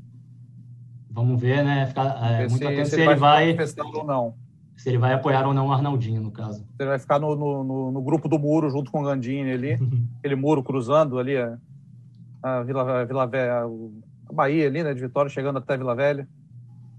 [1.11, 1.85] Vamos ver, né?
[1.85, 3.55] Ficar é, muito se, atento se, se ele vai.
[3.93, 4.33] ou não.
[4.75, 6.65] Se ele vai apoiar ou não o Arnaldinho, no caso.
[6.79, 9.73] Ele vai ficar no, no, no, no grupo do muro junto com o Gandini ali,
[10.17, 11.59] aquele muro cruzando ali a,
[12.41, 13.65] a Vila, a Vila Velha,
[14.27, 14.95] a Bahia ali, né?
[14.95, 16.27] De Vitória, chegando até Vila Velha.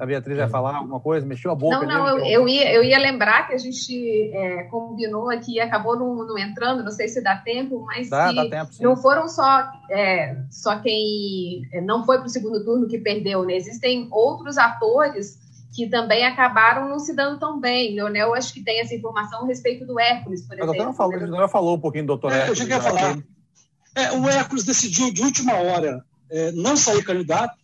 [0.05, 1.25] A Beatriz vai falar alguma coisa?
[1.25, 1.81] Mexeu a boca?
[1.81, 5.61] Não, não, eu, eu, ia, eu ia lembrar que a gente é, combinou aqui e
[5.61, 9.27] acabou não, não, entrando, não sei se dá tempo, mas dá, dá tempo, não foram
[9.29, 13.57] só, é, só quem é, não foi para o segundo turno que perdeu, né?
[13.57, 15.38] Existem outros atores
[15.75, 17.95] que também acabaram não se dando tão bem.
[17.95, 20.71] Leonel, acho que tem essa informação a respeito do Hércules, por exemplo.
[20.71, 22.61] A doutora falou, falou um pouquinho do doutor é, Hércules.
[22.61, 23.19] Eu já queria falar.
[23.97, 27.57] É, o Hércules decidiu de última hora é, não sair candidato,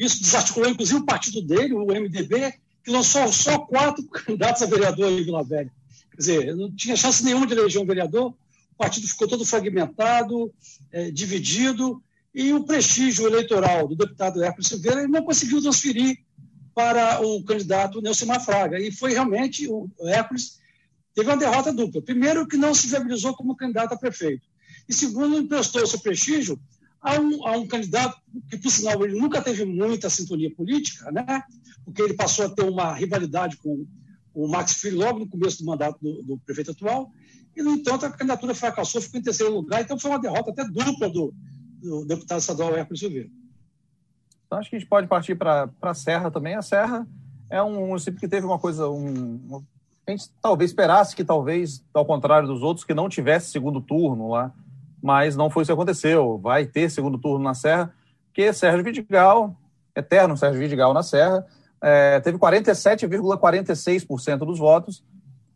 [0.00, 5.12] isso desarticulou, inclusive, o partido dele, o MDB, que lançou só quatro candidatos a vereador
[5.12, 5.70] em Vila Velha.
[6.10, 10.50] Quer dizer, não tinha chance nenhuma de eleger um vereador, o partido ficou todo fragmentado,
[10.90, 12.02] é, dividido,
[12.34, 16.18] e o prestígio eleitoral do deputado Hércules Silveira ele não conseguiu transferir
[16.74, 18.80] para o candidato Nelson Fraga.
[18.80, 20.60] E foi realmente o Hércules
[21.14, 22.00] teve uma derrota dupla.
[22.00, 24.46] Primeiro, que não se viabilizou como candidato a prefeito.
[24.88, 26.58] E segundo, emprestou seu prestígio
[27.02, 31.42] a um, a um candidato que, por sinal, ele nunca teve muita sintonia política, né?
[31.84, 33.86] porque ele passou a ter uma rivalidade com
[34.34, 37.10] o Max Filho logo no começo do mandato do, do, prefeito atual,
[37.56, 40.64] e, no entanto, a candidatura fracassou, ficou em terceiro lugar, então foi uma derrota até
[40.64, 41.34] dupla do,
[41.82, 43.28] do deputado estadual Hércules Silveira.
[44.46, 46.54] Então, acho que a gente pode partir para a Serra também.
[46.54, 47.06] A Serra
[47.48, 49.64] é um município que teve uma coisa, um,
[50.06, 54.28] a gente talvez esperasse que talvez, ao contrário dos outros, que não tivesse segundo turno
[54.28, 54.52] lá,
[55.02, 56.38] mas não foi isso que aconteceu.
[56.38, 57.92] Vai ter segundo turno na Serra,
[58.32, 59.56] que Sérgio Vidigal,
[59.94, 61.44] eterno Sérgio Vidigal na Serra,
[61.82, 65.04] é, teve 47,46% dos votos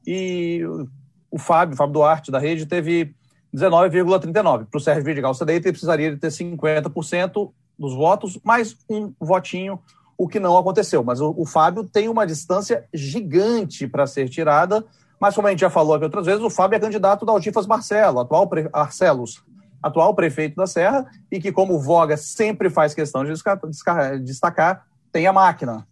[0.06, 0.62] e
[1.30, 3.14] o Fábio, Fábio Duarte, da rede, teve
[3.54, 4.66] 19,39%.
[4.66, 9.80] Para o Sérgio Vidigal CDI, ele precisaria ter 50% dos votos, mais um votinho,
[10.16, 11.02] o que não aconteceu.
[11.02, 14.84] Mas o, o Fábio tem uma distância gigante para ser tirada,
[15.20, 17.66] mas como a gente já falou aqui outras vezes, o Fábio é candidato da Altifas
[17.66, 18.68] Marcelo, atual pre...
[18.72, 19.42] Arcelos,
[19.82, 23.30] atual prefeito da Serra, e que, como Voga sempre faz questão de
[24.22, 25.86] destacar, tem a máquina.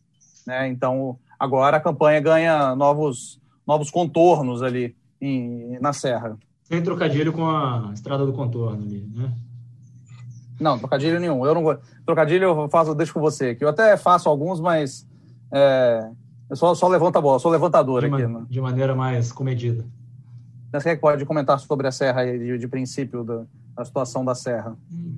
[0.47, 0.69] Né?
[0.69, 6.37] Então, agora a campanha ganha novos, novos contornos ali em, na Serra.
[6.65, 9.33] Sem trocadilho com a estrada do contorno ali, né?
[10.59, 11.45] Não, trocadilho nenhum.
[11.45, 15.07] Eu não Trocadilho eu faço, deixo com você, que eu até faço alguns, mas
[15.53, 16.09] é,
[16.53, 18.27] eu só, só levanto a bola, sou levantador de aqui.
[18.27, 19.87] Ma, de maneira mais comedida.
[20.71, 24.35] Você é que pode comentar sobre a Serra de, de princípio da, da, situação da
[24.35, 24.77] Serra?
[24.93, 25.17] Hum.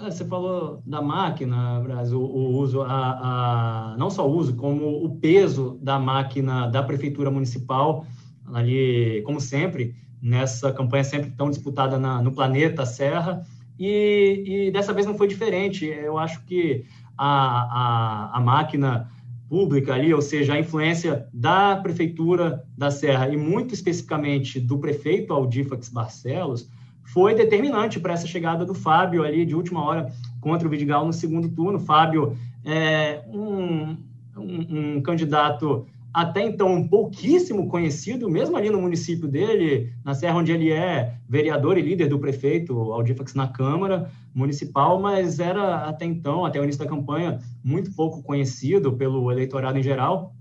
[0.00, 4.54] É, você falou da máquina, Brasil, o, o uso, a, a, não só o uso,
[4.54, 8.06] como o peso da máquina da prefeitura municipal,
[8.54, 13.44] ali, como sempre, nessa campanha sempre tão disputada na, no planeta Serra,
[13.76, 15.84] e, e, dessa vez não foi diferente.
[15.84, 16.84] Eu acho que
[17.18, 19.10] a, a, a máquina
[19.48, 25.32] pública ali, ou seja, a influência da prefeitura da Serra e muito especificamente do prefeito
[25.32, 26.68] Aldifax Barcelos
[27.04, 31.12] foi determinante para essa chegada do Fábio ali de última hora contra o Vidigal no
[31.12, 31.78] segundo turno.
[31.78, 33.96] Fábio é um,
[34.36, 40.50] um, um candidato até então pouquíssimo conhecido, mesmo ali no município dele, na Serra, onde
[40.50, 46.46] ele é vereador e líder do prefeito Aldifax na Câmara Municipal, mas era até então,
[46.46, 50.32] até o início da campanha, muito pouco conhecido pelo eleitorado em geral,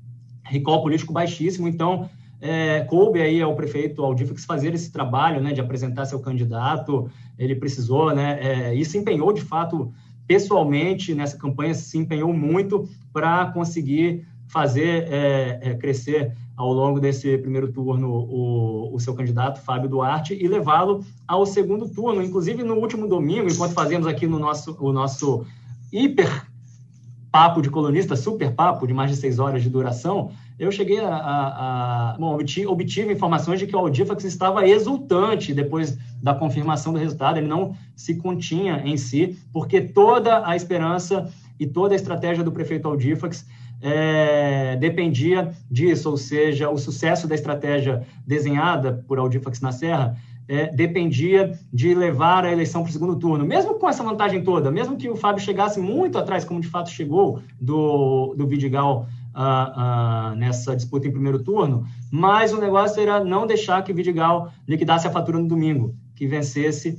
[0.45, 2.09] recall político baixíssimo, então
[2.39, 7.53] é, coube aí ao prefeito Aldifax fazer esse trabalho, né, de apresentar seu candidato, ele
[7.53, 9.91] precisou, né, é, e se empenhou de fato
[10.25, 17.37] pessoalmente nessa campanha, se empenhou muito para conseguir fazer é, é, crescer ao longo desse
[17.39, 22.23] primeiro turno o, o seu candidato, Fábio Duarte, e levá-lo ao segundo turno.
[22.23, 25.45] Inclusive, no último domingo, enquanto fazemos aqui no nosso, o nosso
[25.91, 26.47] hiper
[27.29, 31.13] papo de colunista, super papo, de mais de seis horas de duração, eu cheguei a.
[31.13, 36.93] a, a bom, obtive, obtive, informações de que o Aldifax estava exultante depois da confirmação
[36.93, 41.97] do resultado, ele não se continha em si, porque toda a esperança e toda a
[41.97, 43.45] estratégia do prefeito Aldifax
[43.81, 50.67] é, dependia disso, ou seja, o sucesso da estratégia desenhada por Aldifax na Serra é,
[50.67, 53.45] dependia de levar a eleição para o segundo turno.
[53.45, 56.89] Mesmo com essa vantagem toda, mesmo que o Fábio chegasse muito atrás, como de fato
[56.89, 59.73] chegou, do, do Vidigal ah,
[60.31, 64.51] ah, nessa disputa em primeiro turno, mas o negócio era não deixar que o Vidigal
[64.67, 66.97] liquidasse a fatura no domingo, que vencesse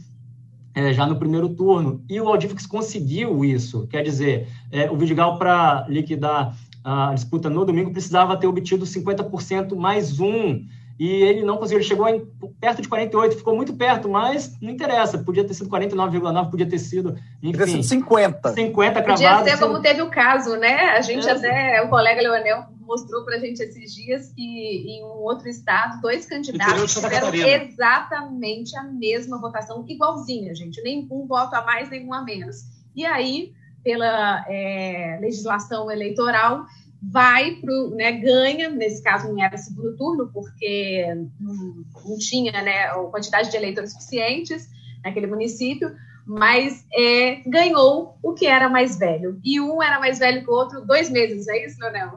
[0.76, 2.04] é, já no primeiro turno.
[2.06, 3.86] E o Aldifix conseguiu isso.
[3.86, 9.74] Quer dizer, é, o Vidigal, para liquidar a disputa no domingo, precisava ter obtido 50%
[9.74, 10.66] mais um.
[10.98, 12.26] E ele não conseguiu, ele chegou em,
[12.60, 16.78] perto de 48, ficou muito perto, mas não interessa, podia ter sido 49,9, podia ter
[16.78, 17.52] sido, enfim.
[17.52, 18.52] Podia sido 50.
[18.52, 19.38] 50 cravados.
[19.38, 20.74] Podia ser como teve o caso, né?
[20.90, 21.32] A gente é.
[21.32, 26.00] até, o colega Leonel mostrou para a gente esses dias que em um outro estado,
[26.00, 32.06] dois candidatos tiveram exatamente a mesma votação, igualzinha, gente, nem um voto a mais, nem
[32.06, 32.56] um a menos.
[32.94, 36.64] E aí, pela é, legislação eleitoral,
[37.02, 41.04] vai para né, ganha, nesse caso não era segundo turno, porque
[41.40, 44.68] não, não tinha né, a quantidade de eleitores suficientes
[45.04, 45.94] naquele município,
[46.26, 49.40] mas é, ganhou o que era mais velho.
[49.44, 52.16] E um era mais velho que o outro, dois meses, é isso, Leonel?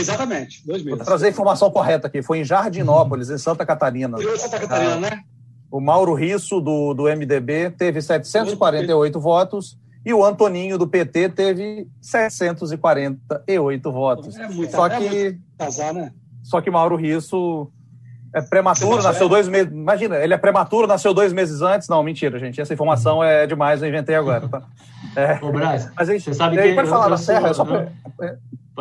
[0.00, 0.98] Exatamente, dois meses.
[0.98, 2.22] Vou trazer a informação correta aqui.
[2.22, 4.16] Foi em Jardinópolis, em Santa Catarina.
[4.36, 5.22] Santa Catarina, ah, né?
[5.70, 11.86] O Mauro Risso, do, do MDB, teve 748 votos e o Antoninho do PT teve
[12.00, 14.36] 748 votos.
[14.36, 16.12] É muito, só é que casar, né?
[16.42, 17.70] Só que Mauro Risso
[18.34, 19.30] é prematuro, nasceu é?
[19.30, 19.72] dois meses.
[19.72, 21.88] Imagina, ele é prematuro, nasceu dois meses antes.
[21.88, 22.60] Não, mentira, gente.
[22.60, 24.48] Essa informação é demais, eu inventei agora.
[24.48, 24.62] Tá?
[25.16, 25.38] É.
[25.42, 26.74] Ô, Braz, mas você sabe que.
[26.74, 27.86] Pode falar da Serra, sou, só...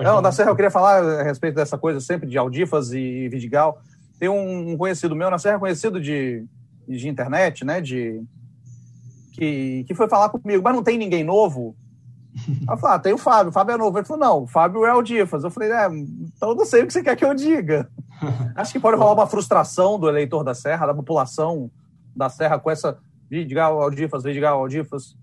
[0.01, 3.79] Não, da Serra eu queria falar a respeito dessa coisa sempre de Aldifas e Vidigal.
[4.19, 6.45] Tem um conhecido meu na Serra, conhecido de,
[6.87, 7.81] de internet, né?
[7.81, 8.21] De
[9.31, 11.75] que, que foi falar comigo, mas não tem ninguém novo?
[12.69, 13.97] eu falei, ah, tem o Fábio, o Fábio é novo.
[13.97, 15.43] Ele falou, não, o Fábio é o Difas.
[15.43, 17.89] Eu falei, é, então eu não sei o que você quer que eu diga.
[18.55, 21.69] Acho que pode rolar uma frustração do eleitor da Serra, da população
[22.15, 22.97] da Serra com essa
[23.29, 25.15] Vidigal, Aldifas, Vidigal, Aldifas.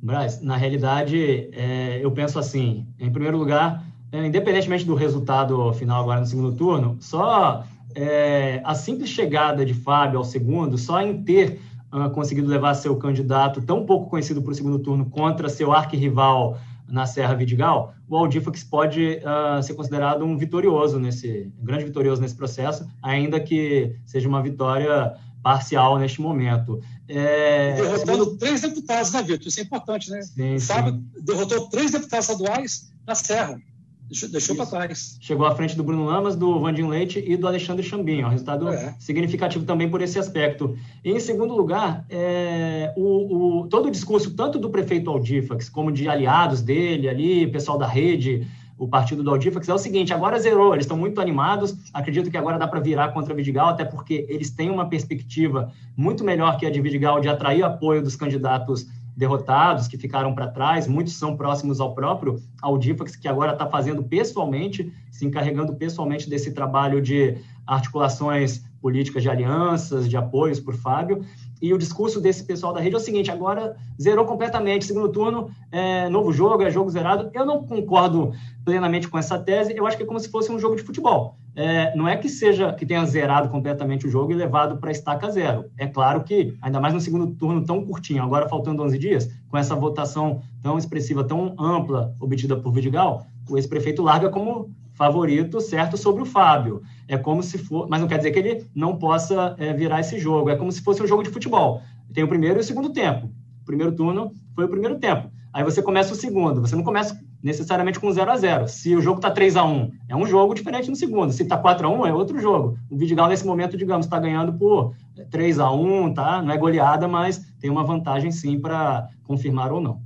[0.00, 6.02] Braz, na realidade, é, eu penso assim, em primeiro lugar, é, independentemente do resultado final
[6.02, 7.64] agora no segundo turno, só
[7.94, 11.60] é, a simples chegada de Fábio ao segundo, só em ter
[11.92, 16.58] uh, conseguido levar seu candidato tão pouco conhecido para o segundo turno contra seu arquirrival
[16.88, 22.20] na Serra Vidigal, o Aldifax pode uh, ser considerado um vitorioso nesse, um grande vitorioso
[22.22, 26.80] nesse processo, ainda que seja uma vitória parcial neste momento.
[27.08, 27.74] É...
[27.74, 29.46] Derrotando três deputados, né, Vitor?
[29.46, 30.22] Isso é importante, né?
[30.22, 31.04] Sim, Sabe, sim.
[31.22, 33.60] derrotou três deputados estaduais na Serra.
[34.08, 35.18] Deixou, deixou para trás.
[35.20, 38.26] Chegou à frente do Bruno Lamas, do Vandinho Leite e do Alexandre Chambinho.
[38.26, 38.94] Um resultado é.
[38.98, 40.76] significativo também por esse aspecto.
[41.04, 45.92] E, em segundo lugar, é, o, o, todo o discurso, tanto do prefeito Aldifax, como
[45.92, 48.46] de aliados dele ali, pessoal da rede,
[48.78, 51.76] o partido do Aldifax, é o seguinte: agora zerou, eles estão muito animados.
[51.92, 56.24] Acredito que agora dá para virar contra Vidigal, até porque eles têm uma perspectiva muito
[56.24, 58.86] melhor que a de Vidigal de atrair apoio dos candidatos
[59.18, 64.00] derrotados, que ficaram para trás, muitos são próximos ao próprio Audifax, que agora está fazendo
[64.04, 71.24] pessoalmente, se encarregando pessoalmente desse trabalho de articulações políticas de alianças, de apoios por Fábio.
[71.60, 74.84] E o discurso desse pessoal da rede é o seguinte: agora zerou completamente.
[74.84, 77.28] Segundo turno, é, novo jogo, é jogo zerado.
[77.34, 78.32] Eu não concordo
[78.64, 79.74] plenamente com essa tese.
[79.76, 82.28] Eu acho que é como se fosse um jogo de futebol é, não é que
[82.28, 85.64] seja que tenha zerado completamente o jogo e levado para estaca zero.
[85.76, 89.56] É claro que, ainda mais no segundo turno tão curtinho, agora faltando 11 dias, com
[89.58, 95.96] essa votação tão expressiva, tão ampla obtida por Vidigal, o ex-prefeito larga como favorito certo
[95.96, 96.82] sobre o Fábio.
[97.06, 100.18] É como se for, mas não quer dizer que ele não possa é, virar esse
[100.18, 100.50] jogo.
[100.50, 101.80] É como se fosse um jogo de futebol.
[102.12, 103.26] Tem o primeiro e o segundo tempo.
[103.62, 105.30] O primeiro turno foi o primeiro tempo.
[105.52, 106.60] Aí você começa o segundo.
[106.60, 109.92] Você não começa necessariamente com 0 a 0 Se o jogo está 3 a 1
[110.08, 111.32] é um jogo diferente no segundo.
[111.32, 112.78] Se está 4 a 1 é outro jogo.
[112.90, 114.94] O Vidigal, nesse momento, digamos, está ganhando por
[115.30, 116.42] 3 a 1 tá?
[116.42, 120.00] Não é goleada, mas tem uma vantagem sim para confirmar ou não.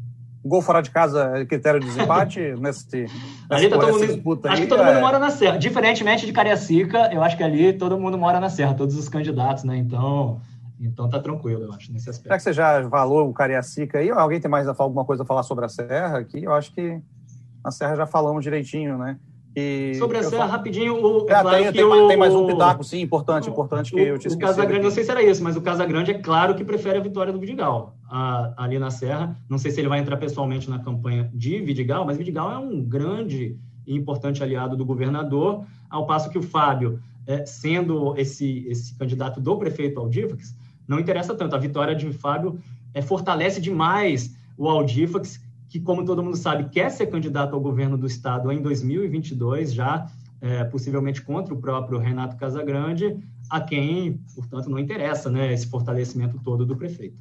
[0.45, 3.07] Gol fora de casa é critério de desempate nesse,
[3.49, 4.87] ali tá todo mundo, Acho aí, que todo é...
[4.87, 5.57] mundo mora na Serra.
[5.57, 9.63] Diferentemente de Cariacica, eu acho que ali todo mundo mora na Serra, todos os candidatos,
[9.63, 9.77] né?
[9.77, 10.41] Então,
[10.81, 12.25] então tá tranquilo, eu acho, nesse aspecto.
[12.25, 14.11] Será que você já falou o Cariacica aí?
[14.11, 16.43] Alguém tem mais alguma coisa a falar sobre a Serra aqui?
[16.43, 17.01] Eu acho que
[17.65, 19.19] na Serra já falamos direitinho, né?
[19.55, 20.53] E Sobre a Serra, falo...
[20.53, 22.09] rapidinho, o, é, é claro tem, tem, o...
[22.09, 24.37] tem, mais um pitaco, sim, importante, importante, que o, eu te esqueci.
[24.37, 27.03] O Casagrande, não sei se era isso, mas o Casagrande é claro que prefere a
[27.03, 29.37] vitória do Vidigal a, ali na Serra.
[29.51, 32.83] Não sei se ele vai entrar pessoalmente na campanha de Vidigal, mas Vidigal é um
[32.83, 38.97] grande e importante aliado do governador, ao passo que o Fábio, é, sendo esse, esse
[38.97, 40.55] candidato do prefeito Aldifax,
[40.87, 41.55] não interessa tanto.
[41.55, 42.59] A vitória de Fábio
[42.95, 45.42] é, fortalece demais o Aldifax,
[45.73, 50.07] que, como todo mundo sabe, quer ser candidato ao governo do estado em 2022, já
[50.39, 53.19] é, possivelmente contra o próprio Renato Casagrande,
[53.49, 57.17] a quem, portanto, não interessa né, esse fortalecimento todo do prefeito.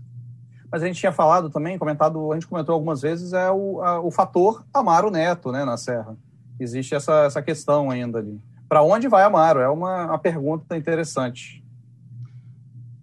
[0.70, 4.02] Mas a gente tinha falado também, comentado, a gente comentou algumas vezes, é o, a,
[4.02, 6.18] o fator Amaro Neto né, na Serra.
[6.60, 8.38] Existe essa, essa questão ainda ali.
[8.68, 9.62] Para onde vai Amaro?
[9.62, 11.61] É uma, uma pergunta interessante.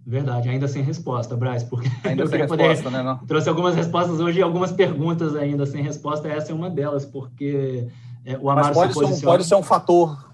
[0.09, 3.03] Verdade, ainda sem resposta, Braz, porque ainda sem resposta, né?
[3.03, 3.19] Não?
[3.27, 6.27] Trouxe algumas respostas hoje e algumas perguntas ainda sem resposta.
[6.27, 7.85] Essa é uma delas, porque
[8.25, 9.15] é, o Amaro Mas pode, se posiciona...
[9.15, 10.29] ser um, pode ser um fator.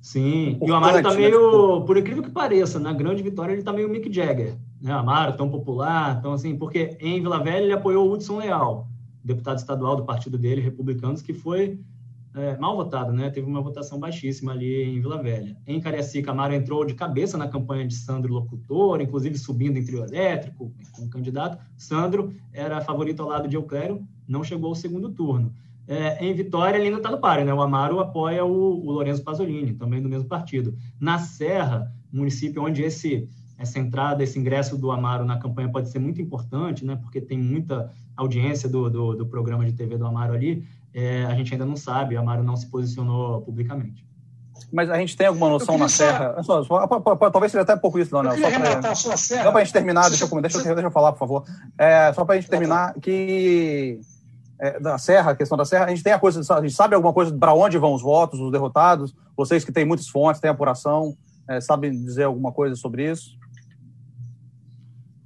[0.00, 1.84] Sim, e o Amaro está meio, né?
[1.84, 4.92] por incrível que pareça, na grande vitória ele está meio Mick Jagger, né?
[4.92, 8.86] Amaro, tão popular, tão assim, porque em Vila Velha ele apoiou o Hudson Leal,
[9.24, 11.80] deputado estadual do partido dele, Republicanos, que foi
[12.34, 13.30] é, mal votado, né?
[13.30, 15.56] Teve uma votação baixíssima ali em Vila Velha.
[15.66, 20.04] Em Cariacica, Amaro entrou de cabeça na campanha de Sandro Locutor, inclusive subindo em trio
[20.04, 21.58] elétrico como candidato.
[21.76, 25.52] Sandro era favorito ao lado de Euclério, não chegou ao segundo turno.
[25.86, 27.54] É, em Vitória, ele ainda está no páreo, né?
[27.54, 30.76] O Amaro apoia o, o Lourenço Pasolini, também do mesmo partido.
[31.00, 35.98] Na Serra, município onde esse essa entrada, esse ingresso do Amaro na campanha pode ser
[35.98, 36.94] muito importante, né?
[36.94, 40.64] Porque tem muita audiência do, do, do programa de TV do Amaro ali
[40.98, 44.06] é, a gente ainda não sabe, a Amaro não se posicionou publicamente.
[44.72, 46.42] Mas a gente tem alguma noção na Serra?
[46.42, 46.86] Só, só,
[47.30, 48.30] talvez seja até um pouco isso, não, né?
[49.44, 51.44] Só para a gente terminar, deixa eu, deixa, deixa eu falar, por favor.
[51.78, 54.00] É, só para a gente terminar, que
[54.60, 56.94] é, da Serra, a questão da Serra, a gente tem a coisa, a gente sabe
[56.94, 59.14] alguma coisa para onde vão os votos, os derrotados?
[59.36, 61.16] Vocês que têm muitas fontes, têm apuração,
[61.48, 63.37] é, sabem dizer alguma coisa sobre isso?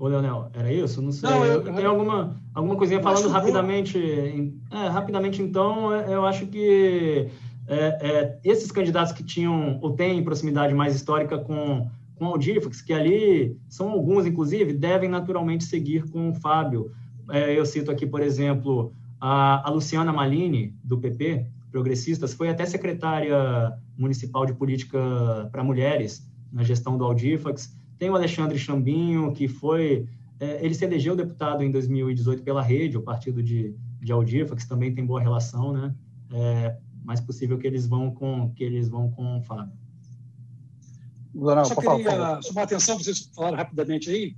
[0.03, 1.01] Ô, Leonel, era isso?
[1.01, 1.31] Não sei.
[1.31, 3.97] Não, eu, tenho alguma, alguma coisinha falando rapidamente.
[4.69, 7.29] É, rapidamente, então, é, eu acho que
[7.69, 12.83] é, é, esses candidatos que tinham ou têm proximidade mais histórica com, com com Audifax,
[12.83, 16.91] que ali são alguns, inclusive, devem naturalmente seguir com o Fábio.
[17.31, 22.67] É, eu cito aqui, por exemplo, a, a Luciana Malini, do PP, Progressistas, foi até
[22.67, 23.37] secretária
[23.97, 24.99] municipal de política
[25.53, 27.73] para mulheres na gestão do Audifax.
[28.03, 30.09] Tem o Alexandre Chambinho, que foi.
[30.41, 34.93] É, ele se elegeu deputado em 2018 pela Rede, o partido de, de Audifax, também
[34.93, 35.95] tem boa relação, né?
[36.33, 39.73] É mais possível que eles vão com, que eles vão com o Fábio.
[41.33, 44.35] Não, Só queria chamar a atenção, vocês falaram rapidamente aí.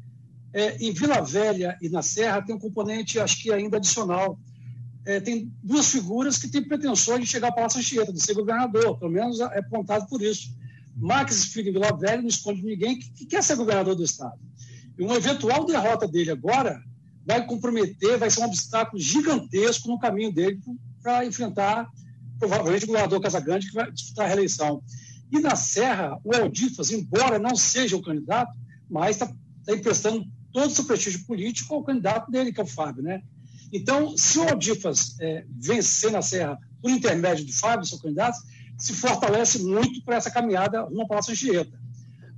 [0.53, 4.39] É, em Vila Velha e na Serra tem um componente, acho que ainda adicional.
[5.07, 8.99] É, tem duas figuras que têm pretensões de chegar ao Palácio Anchieta, de ser governador,
[8.99, 10.55] pelo menos é apontado por isso.
[10.97, 14.39] Em Vila Velha não esconde ninguém que, que quer ser governador do Estado.
[14.99, 16.81] E uma eventual derrota dele agora
[17.27, 20.61] vai comprometer, vai ser um obstáculo gigantesco no caminho dele
[21.03, 21.89] para enfrentar,
[22.39, 24.83] provavelmente, o governador Casagrande, que vai disputar a reeleição.
[25.33, 28.57] E na Serra, o Eldifas, embora não seja o candidato,
[28.89, 29.27] mas está
[29.65, 33.03] tá emprestando todo o seu prestígio político ao candidato dele, que é o Fábio.
[33.03, 33.23] Né?
[33.73, 38.39] Então, se o Eldifas é, vencer na Serra por intermédio do Fábio, seu candidato,
[38.79, 41.79] se fortalece muito para essa caminhada rumo ao Palácio Anchieta.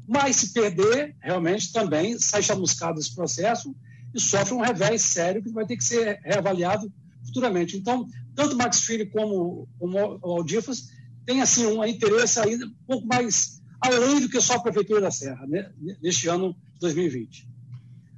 [0.07, 3.74] Mas se perder, realmente também sai chamuscado esse processo
[4.14, 6.93] e sofre um revés sério que vai ter que ser reavaliado
[7.24, 7.76] futuramente.
[7.76, 10.89] Então, tanto Max Filho como, o Aldifas
[11.24, 15.11] tem assim um interesse ainda um pouco mais além do que só a Prefeitura da
[15.11, 15.70] Serra, né,
[16.03, 17.49] neste ano de 2020.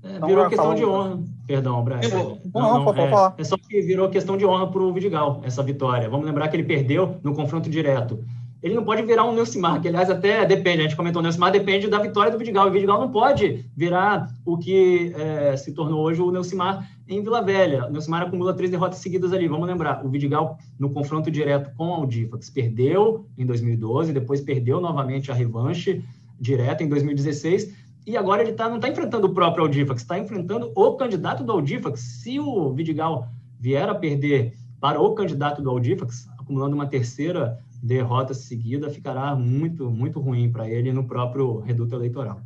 [0.03, 1.19] É, então, virou questão de honra.
[1.47, 2.01] Perdão, Brian.
[2.09, 5.63] Não, não, não, é, é, só que virou questão de honra para o Vidigal, essa
[5.63, 6.09] vitória.
[6.09, 8.23] Vamos lembrar que ele perdeu no confronto direto
[8.63, 11.53] ele não pode virar um Neucimar, que aliás até depende, a gente comentou, o Neucimar
[11.53, 15.73] depende da vitória do Vidigal, e o Vidigal não pode virar o que é, se
[15.73, 17.87] tornou hoje o Neucimar em Vila Velha.
[17.87, 21.89] O Neucimar acumula três derrotas seguidas ali, vamos lembrar, o Vidigal no confronto direto com
[21.89, 26.03] o Aldifax perdeu em 2012, depois perdeu novamente a revanche
[26.41, 27.73] direta em 2016,
[28.09, 31.53] e agora ele tá, não está enfrentando o próprio Aldifax, está enfrentando o candidato do
[31.53, 32.01] Aldifax.
[32.01, 33.29] Se o Vidigal
[33.61, 39.91] vier a perder para o candidato do Aldifax, acumulando uma terceira derrota seguida ficará muito,
[39.91, 42.41] muito ruim para ele no próprio reduto eleitoral.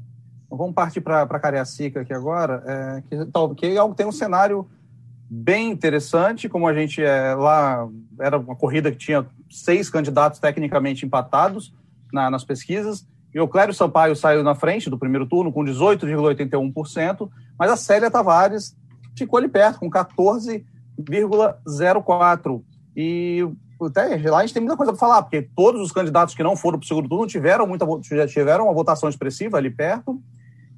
[0.51, 4.67] Vamos partir para Cariacica aqui agora, é, que, tal, que é tem um cenário
[5.31, 7.89] bem interessante, como a gente é, lá
[8.19, 11.73] era uma corrida que tinha seis candidatos tecnicamente empatados
[12.13, 17.31] na, nas pesquisas, e o Clério Sampaio saiu na frente do primeiro turno com 18,81%,
[17.59, 18.77] mas a Célia Tavares
[19.17, 22.63] ficou ali perto com 14,04%.
[22.95, 23.49] E
[23.81, 26.55] até lá a gente tem muita coisa para falar, porque todos os candidatos que não
[26.55, 27.87] foram para o segundo turno tiveram muita
[28.27, 30.21] tiveram uma votação expressiva ali perto,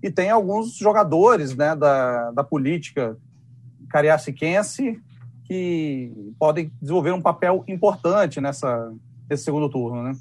[0.02, 3.16] e tem alguns jogadores né, da, da política
[3.88, 5.00] cariaciquense
[5.44, 8.92] que podem desenvolver um papel importante nessa,
[9.28, 10.12] nesse segundo turno, né?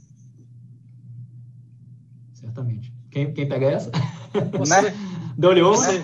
[2.54, 2.94] Certamente.
[3.10, 3.92] Quem, quem pega essa?
[4.60, 4.82] Você.
[4.82, 4.94] Né?
[5.36, 6.04] Deu-lhe Você.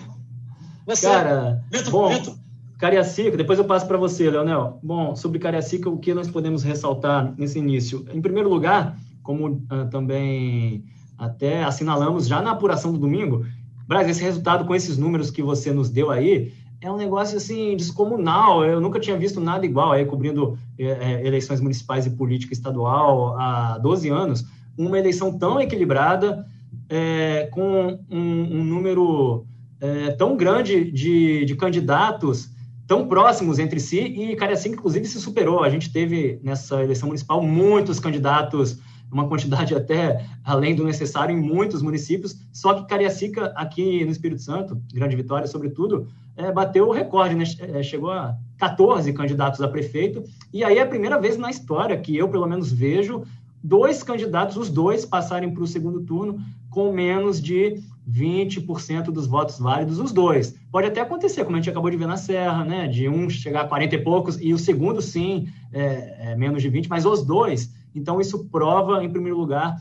[0.86, 1.08] Você.
[1.08, 2.36] Cara, bom, Vitor.
[2.80, 4.80] Cariacica, depois eu passo para você, Leonel.
[4.82, 8.06] Bom, sobre Cariacica, o que nós podemos ressaltar nesse início?
[8.12, 10.86] Em primeiro lugar, como uh, também
[11.18, 13.46] até assinalamos já na apuração do domingo,
[13.88, 17.76] Brasil, esse resultado com esses números que você nos deu aí é um negócio assim
[17.76, 18.64] descomunal.
[18.64, 23.78] Eu nunca tinha visto nada igual aí cobrindo é, eleições municipais e política estadual há
[23.78, 24.46] 12 anos.
[24.80, 26.46] Uma eleição tão equilibrada,
[26.90, 29.46] é, com um, um número
[29.82, 32.50] é, tão grande de, de candidatos
[32.88, 35.64] tão próximos entre si e Cariacica, inclusive, se superou.
[35.64, 38.80] A gente teve nessa eleição municipal muitos candidatos,
[39.12, 44.42] uma quantidade até além do necessário em muitos municípios, só que Cariacica, aqui no Espírito
[44.42, 47.44] Santo, grande vitória, sobretudo, é, bateu o recorde, né?
[47.60, 51.98] É, chegou a 14 candidatos a prefeito, e aí é a primeira vez na história
[51.98, 53.24] que eu, pelo menos, vejo
[53.64, 56.40] dois candidatos, os dois, passarem para o segundo turno
[56.70, 60.56] com menos de 20% dos votos válidos, os dois.
[60.72, 62.88] Pode até acontecer, como a gente acabou de ver na Serra, né?
[62.88, 66.70] De um chegar a 40 e poucos, e o segundo, sim, é, é menos de
[66.70, 67.74] 20, mas os dois.
[67.94, 69.76] Então, isso prova, em primeiro lugar,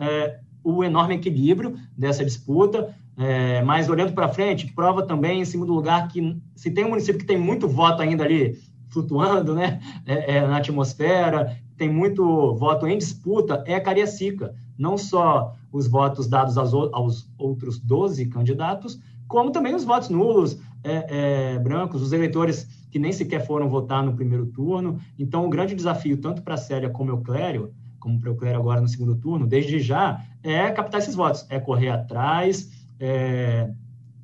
[0.00, 2.94] é, o enorme equilíbrio dessa disputa.
[3.18, 7.18] É, mas olhando para frente, prova também, em segundo lugar, que se tem um município
[7.18, 8.58] que tem muito voto ainda ali
[8.90, 14.54] flutuando né, é, é, na atmosfera, tem muito voto em disputa, é a Cariacica.
[14.78, 20.58] Não só os votos dados aos, aos outros 12 candidatos, como também os votos nulos,
[20.84, 24.98] é, é, brancos, os eleitores que nem sequer foram votar no primeiro turno.
[25.18, 28.60] Então, o grande desafio, tanto para a Célia como o Clério, como para o Clério
[28.60, 32.70] agora no segundo turno, desde já, é captar esses votos, é correr atrás,
[33.00, 33.70] é,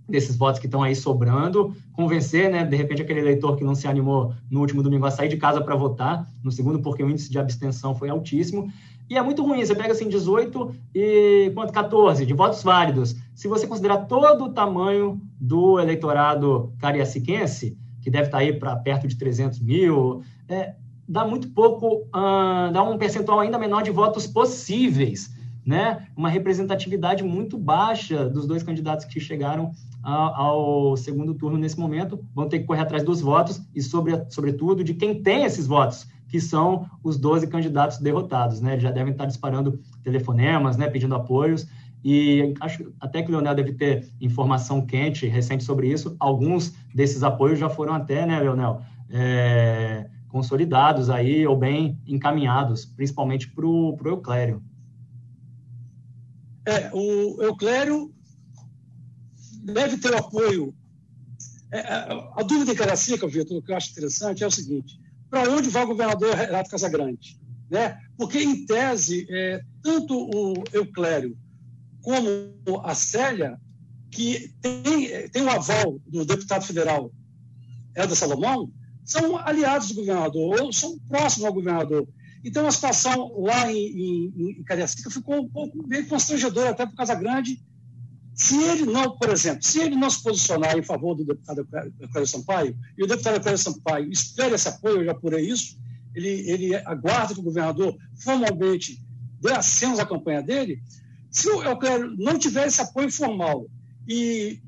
[0.08, 3.86] desses votos que estão aí sobrando, convencer, né, de repente, aquele eleitor que não se
[3.86, 7.30] animou no último domingo a sair de casa para votar, no segundo, porque o índice
[7.30, 8.70] de abstenção foi altíssimo.
[9.08, 13.14] E é muito ruim, você pega assim 18 e quanto 14 de votos válidos.
[13.34, 19.06] Se você considerar todo o tamanho do eleitorado cariaciquense, que deve estar aí para perto
[19.06, 20.74] de 300 mil, é,
[21.08, 22.08] dá muito pouco,
[22.72, 25.30] dá um percentual ainda menor de votos possíveis
[25.64, 32.18] né, uma representatividade muito baixa dos dois candidatos que chegaram ao segundo turno nesse momento,
[32.34, 36.08] vão ter que correr atrás dos votos e, sobre, sobretudo, de quem tem esses votos,
[36.28, 38.60] que são os 12 candidatos derrotados.
[38.60, 38.72] Né?
[38.72, 41.68] Eles já devem estar disparando telefonemas, né, pedindo apoios,
[42.04, 46.16] e acho até que o Leonel deve ter informação quente, recente sobre isso.
[46.18, 53.48] Alguns desses apoios já foram até, né, Leonel, é, consolidados aí ou bem encaminhados, principalmente
[53.48, 54.60] para o Euclério.
[56.66, 58.12] É, o Euclério
[59.62, 60.74] deve ter o apoio.
[61.72, 61.80] É,
[62.36, 65.00] a dúvida em Caracica, Vitor, que eu acho interessante, é o seguinte:
[65.30, 67.40] para onde vai o governador Renato Casagrande?
[67.70, 67.98] Né?
[68.16, 71.36] Porque, em tese, é, tanto o Euclério
[72.02, 72.30] como
[72.84, 73.58] a Célia,
[74.10, 77.10] que tem, tem o aval do deputado federal
[77.96, 78.70] Helder Salomão,
[79.04, 82.06] são aliados do governador, ou são próximos ao governador.
[82.44, 86.96] Então, a situação lá em, em, em Cariacica ficou um pouco meio constrangedora, até para
[86.96, 87.62] Casa Grande.
[88.34, 91.66] Se ele não, por exemplo, se ele não se posicionar em favor do deputado
[92.00, 95.78] Euclério Sampaio, e o deputado Euclério Sampaio espera esse apoio, eu já apurei isso,
[96.14, 99.00] ele, ele aguarda que o governador formalmente
[99.40, 100.82] dê acenos à campanha dele,
[101.30, 103.66] se o Euclério não tiver esse apoio formal
[104.08, 104.60] e,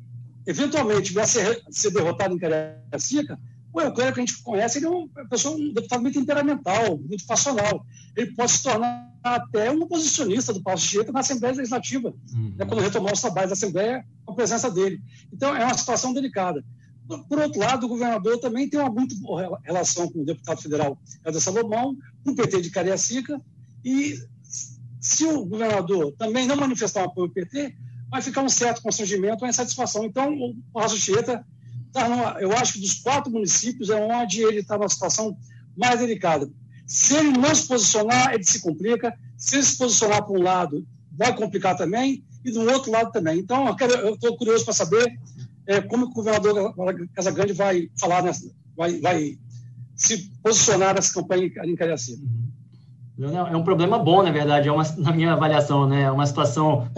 [0.47, 3.39] eventualmente, a ser, ser derrotado em Cariacica,
[3.75, 7.27] o Euclério, que a gente conhece, ele é uma pessoa, um deputado muito temperamental, muito
[7.27, 7.85] passional.
[8.16, 12.55] Ele pode se tornar até um oposicionista do Paulo Chieta na Assembleia Legislativa, uhum.
[12.57, 15.03] né, quando retomar os trabalhos da Assembleia, com a presença dele.
[15.33, 16.64] Então, é uma situação delicada.
[17.29, 20.99] Por outro lado, o governador também tem uma muito boa relação com o deputado federal
[21.25, 23.41] Helder Salomão, com o PT de Cariacica,
[23.85, 24.14] e
[25.01, 27.75] se o governador também não manifestar um apoio ao PT,
[28.09, 30.05] vai ficar um certo constrangimento, uma insatisfação.
[30.05, 31.49] Então, o Palácio Chieta tá numa,
[32.40, 35.36] eu acho que dos quatro municípios é onde ele está numa situação
[35.76, 36.51] mais delicada.
[36.86, 39.16] Se ele não se posicionar, ele se complica.
[39.36, 43.38] Se ele se posicionar para um lado, vai complicar também, e do outro lado também.
[43.38, 43.74] Então,
[44.05, 45.18] eu estou curioso para saber
[45.66, 46.74] é, como o governador
[47.14, 49.38] Casagrande vai falar, nessa, vai, vai
[49.95, 52.22] se posicionar nessa campanha em Cariacica.
[53.16, 56.02] É um problema bom, na verdade, é uma, na minha avaliação, né?
[56.02, 56.88] É uma situação,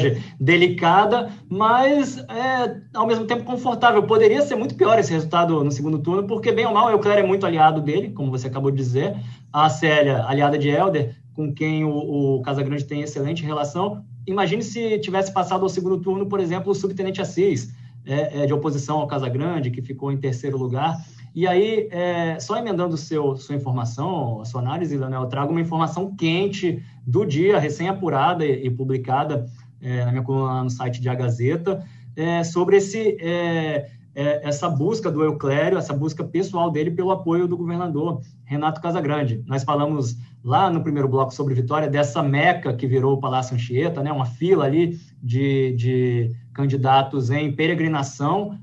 [0.00, 4.02] Grande, delicada, mas é, ao mesmo tempo confortável.
[4.02, 7.22] Poderia ser muito pior esse resultado no segundo turno, porque, bem ou mal, o Euclério
[7.22, 9.16] é muito aliado dele, como você acabou de dizer.
[9.52, 14.04] A Célia, aliada de Helder, com quem o, o Casagrande tem excelente relação.
[14.26, 17.72] Imagine se tivesse passado ao segundo turno, por exemplo, o subtenente Assis,
[18.04, 20.96] é, é, de oposição ao Casagrande, que ficou em terceiro lugar.
[21.34, 25.60] E aí, é, só emendando seu, sua informação, a sua análise, Leonel, eu trago uma
[25.60, 29.46] informação quente do dia, recém-apurada e, e, publicada
[29.82, 34.68] é, na minha coluna no site de A Gazeta, é, sobre esse, é, é, essa
[34.68, 39.42] busca do Euclério, essa busca pessoal dele pelo apoio do governador Renato Casagrande.
[39.44, 44.04] Nós falamos lá no primeiro bloco sobre Vitória dessa meca que virou o Palácio Anchieta,
[44.04, 48.56] né, uma fila ali de, de candidatos em peregrinação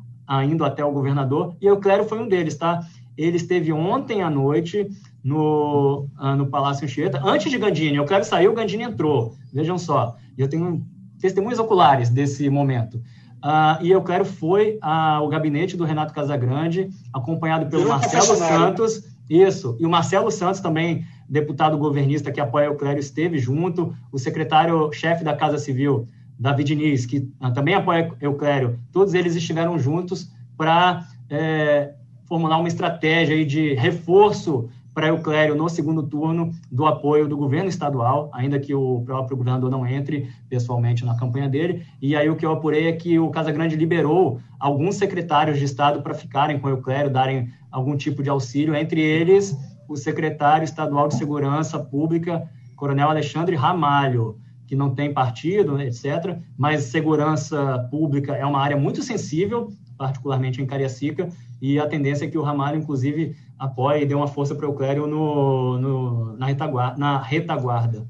[0.46, 2.82] indo até o governador, e Euclério foi um deles, tá?
[3.18, 4.90] Ele esteve ontem à noite
[5.24, 7.98] no, uh, no Palácio Anchieta, antes de Gandini.
[7.98, 9.36] Euclério saiu, Gandini entrou.
[9.54, 10.16] Vejam só.
[10.38, 10.84] Eu tenho
[11.20, 12.96] testemunhas oculares desse momento.
[13.44, 19.04] Uh, e Euclério foi ao gabinete do Renato Casagrande, acompanhado pelo Marcelo Santos.
[19.30, 19.78] Isso.
[19.80, 23.94] E o Marcelo Santos também, deputado governista que apoia Euclério, esteve junto.
[24.12, 26.08] O secretário-chefe da Casa Civil,
[26.42, 31.94] David Nis, que ah, também apoia Euclério, todos eles estiveram juntos para é,
[32.26, 38.32] formular uma estratégia de reforço para Euclério no segundo turno do apoio do governo estadual,
[38.34, 41.86] ainda que o próprio governador não entre pessoalmente na campanha dele.
[42.02, 46.02] E aí o que eu apurei é que o Casagrande liberou alguns secretários de Estado
[46.02, 49.56] para ficarem com Euclério, darem algum tipo de auxílio, entre eles
[49.88, 54.40] o secretário estadual de Segurança Pública, Coronel Alexandre Ramalho
[54.72, 56.38] que não tem partido, né, etc.
[56.58, 61.28] Mas segurança pública é uma área muito sensível, particularmente em Cariacica,
[61.62, 64.74] e a tendência é que o Ramalho, inclusive, apoie e dê uma força para o
[64.74, 68.08] Clério no, no, na, retaguarda, na retaguarda.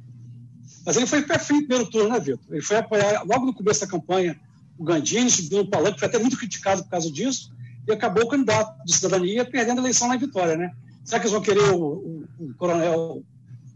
[0.86, 2.39] Mas ele foi perfeito no primeiro turno, né, Vitor?
[2.51, 4.39] Ele foi apoiar, logo no começo da campanha,
[4.78, 7.51] o Gandini, subiu no palanque, foi até muito criticado por causa disso,
[7.88, 10.74] e acabou o candidato de cidadania perdendo a eleição na Vitória, né?
[11.03, 13.24] Será que eles vão querer o, o, o coronel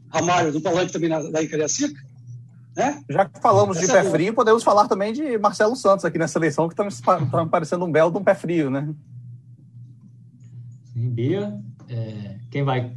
[0.09, 1.99] Ramalho do palanque também na, lá em Cariacica?
[2.75, 3.03] Né?
[3.09, 6.17] Já que falamos Essa de pé é frio, podemos falar também de Marcelo Santos aqui
[6.17, 8.93] nessa eleição, que está me tá parecendo um belo de um pé frio, né?
[10.93, 11.57] Sim, Bia,
[11.87, 12.91] é, quem vai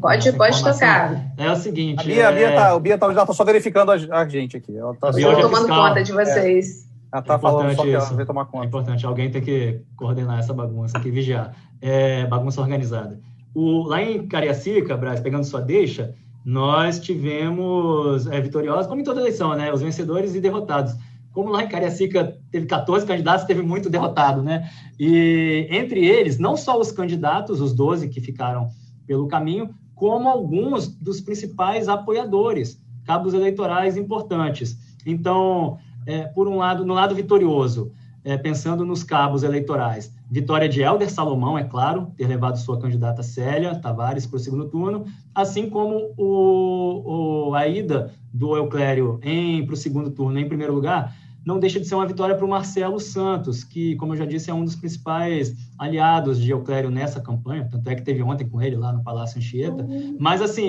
[0.00, 1.32] Pode, pode tocar.
[1.38, 2.00] É o seguinte.
[2.00, 2.26] A Bia, é...
[2.26, 4.76] a Bia tá, o Bia tá, já tá só verificando a, a gente aqui.
[4.76, 5.34] Ela tá só...
[5.34, 5.88] tomando fiscal.
[5.88, 6.84] conta de vocês.
[6.84, 6.88] É.
[7.10, 8.64] Ela tá é falando só que ela vai tomar conta.
[8.64, 11.54] É importante, alguém tem que coordenar essa bagunça aqui, vigiar.
[11.80, 13.18] É, bagunça organizada.
[13.54, 16.14] O, lá em Cariacica, Braz, pegando sua deixa,
[16.48, 19.70] nós tivemos é, vitoriosos, como em toda eleição, né?
[19.70, 20.94] Os vencedores e derrotados.
[21.30, 24.66] Como lá em Cariacica teve 14 candidatos, teve muito derrotado, né?
[24.98, 28.70] E entre eles, não só os candidatos, os 12 que ficaram
[29.06, 34.74] pelo caminho, como alguns dos principais apoiadores, cabos eleitorais importantes.
[35.04, 35.76] Então,
[36.06, 37.92] é, por um lado, no lado vitorioso,
[38.28, 43.22] é, pensando nos cabos eleitorais, vitória de Helder Salomão, é claro, ter levado sua candidata
[43.22, 49.18] Célia Tavares para o segundo turno, assim como o, o a ida do Euclério
[49.64, 52.48] para o segundo turno em primeiro lugar, não deixa de ser uma vitória para o
[52.48, 57.22] Marcelo Santos, que, como eu já disse, é um dos principais aliados de Euclério nessa
[57.22, 59.82] campanha, tanto é que teve ontem com ele lá no Palácio Anchieta.
[59.84, 60.18] Uhum.
[60.20, 60.68] Mas, assim,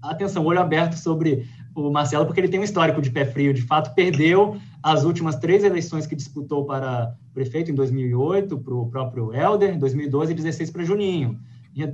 [0.00, 3.62] atenção, olho aberto sobre o Marcelo, porque ele tem um histórico de pé frio, de
[3.62, 9.34] fato, perdeu as últimas três eleições que disputou para prefeito, em 2008, para o próprio
[9.34, 11.38] Helder, em 2012 e 2016 para Juninho.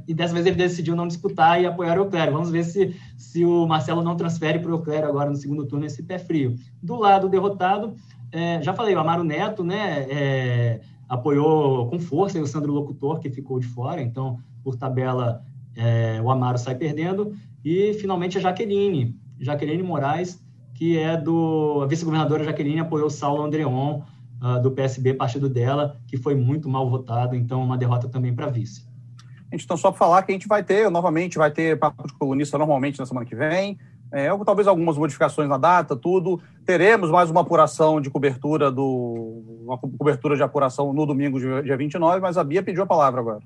[0.06, 2.32] E, dessa vez ele decidiu não disputar e apoiar o Euclério.
[2.32, 5.84] Vamos ver se, se o Marcelo não transfere para o Euclério agora no segundo turno
[5.84, 6.54] esse pé frio.
[6.80, 7.96] Do lado derrotado,
[8.30, 13.28] é, já falei, o Amaro Neto né, é, apoiou com força o Sandro Locutor, que
[13.28, 15.42] ficou de fora, então, por tabela,
[15.74, 17.34] é, o Amaro sai perdendo.
[17.64, 20.40] E, finalmente, a Jaqueline, Jaqueline Moraes,
[20.74, 21.80] que é do.
[21.82, 24.00] A vice-governadora Jaqueline apoiou Saulo Andreon,
[24.42, 28.46] uh, do PSB, partido dela, que foi muito mal votado, então, uma derrota também para
[28.46, 28.86] vice.
[29.52, 32.56] Então, só para falar que a gente vai ter, novamente, vai ter papo de colunista
[32.56, 33.78] normalmente na semana que vem.
[34.10, 36.40] É, talvez algumas modificações na data, tudo.
[36.66, 39.42] Teremos mais uma apuração de cobertura do.
[39.64, 43.42] uma cobertura de apuração no domingo, dia 29, mas a Bia pediu a palavra agora.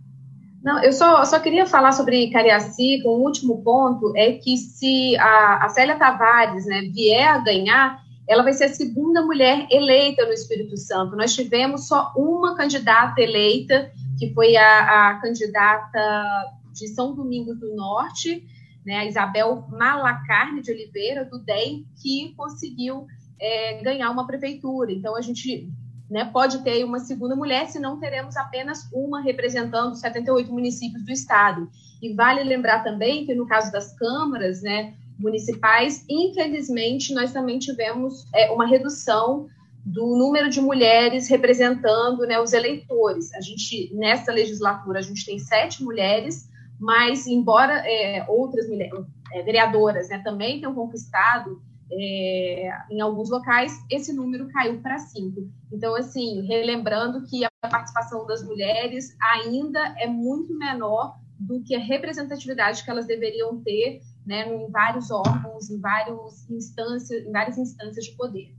[0.67, 3.09] Não, eu só, só queria falar sobre Cariacica.
[3.09, 8.43] Um último ponto é que se a, a Célia Tavares né, vier a ganhar, ela
[8.43, 11.14] vai ser a segunda mulher eleita no Espírito Santo.
[11.14, 17.73] Nós tivemos só uma candidata eleita que foi a, a candidata de São Domingos do
[17.77, 18.45] Norte,
[18.85, 23.07] né, a Isabel Malacarne de Oliveira, do DEM, que conseguiu
[23.41, 24.91] é, ganhar uma prefeitura.
[24.91, 25.71] Então, a gente
[26.11, 31.11] né, pode ter uma segunda mulher, se não teremos apenas uma representando 78 municípios do
[31.11, 31.69] estado.
[32.01, 38.27] E vale lembrar também que, no caso das câmaras né, municipais, infelizmente, nós também tivemos
[38.35, 39.49] é, uma redução
[39.85, 43.33] do número de mulheres representando né, os eleitores.
[43.35, 46.49] A gente, nessa legislatura, a gente tem sete mulheres,
[46.79, 48.93] mas embora é, outras mulheres,
[49.33, 55.49] é, vereadoras né, também tenham conquistado é, em alguns locais, esse número caiu para cinco.
[55.72, 61.78] Então, assim, relembrando que a participação das mulheres ainda é muito menor do que a
[61.78, 68.05] representatividade que elas deveriam ter né, em vários órgãos, em, vários instâncias, em várias instâncias
[68.07, 68.55] de poder.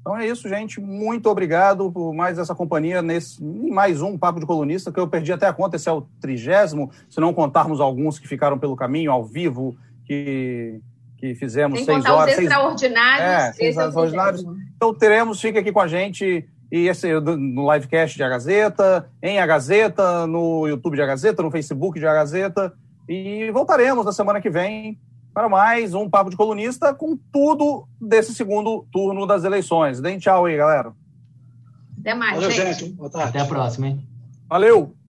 [0.00, 0.80] Então é isso, gente.
[0.80, 5.32] Muito obrigado por mais essa companhia nesse mais um Papo de Colunista, que eu perdi
[5.32, 9.12] até a conta, esse é o trigésimo, se não contarmos alguns que ficaram pelo caminho,
[9.12, 10.80] ao vivo, que,
[11.22, 12.34] que fizemos Sem seis horas.
[12.34, 13.28] Os extraordinários.
[13.28, 14.44] É, seis é extraordinários.
[14.74, 19.38] Então teremos, fique aqui com a gente e esse no livecast de A Gazeta, em
[19.38, 22.72] A Gazeta, no YouTube de A Gazeta, no Facebook de A Gazeta.
[23.08, 24.98] E voltaremos na semana que vem
[25.32, 30.00] para mais um Papo de Colunista com tudo desse segundo turno das eleições.
[30.00, 30.92] Deem tchau aí, galera.
[32.00, 32.84] Até mais, Valeu, gente.
[32.86, 32.96] gente.
[33.14, 34.08] Até a próxima, hein?
[34.48, 34.92] Valeu!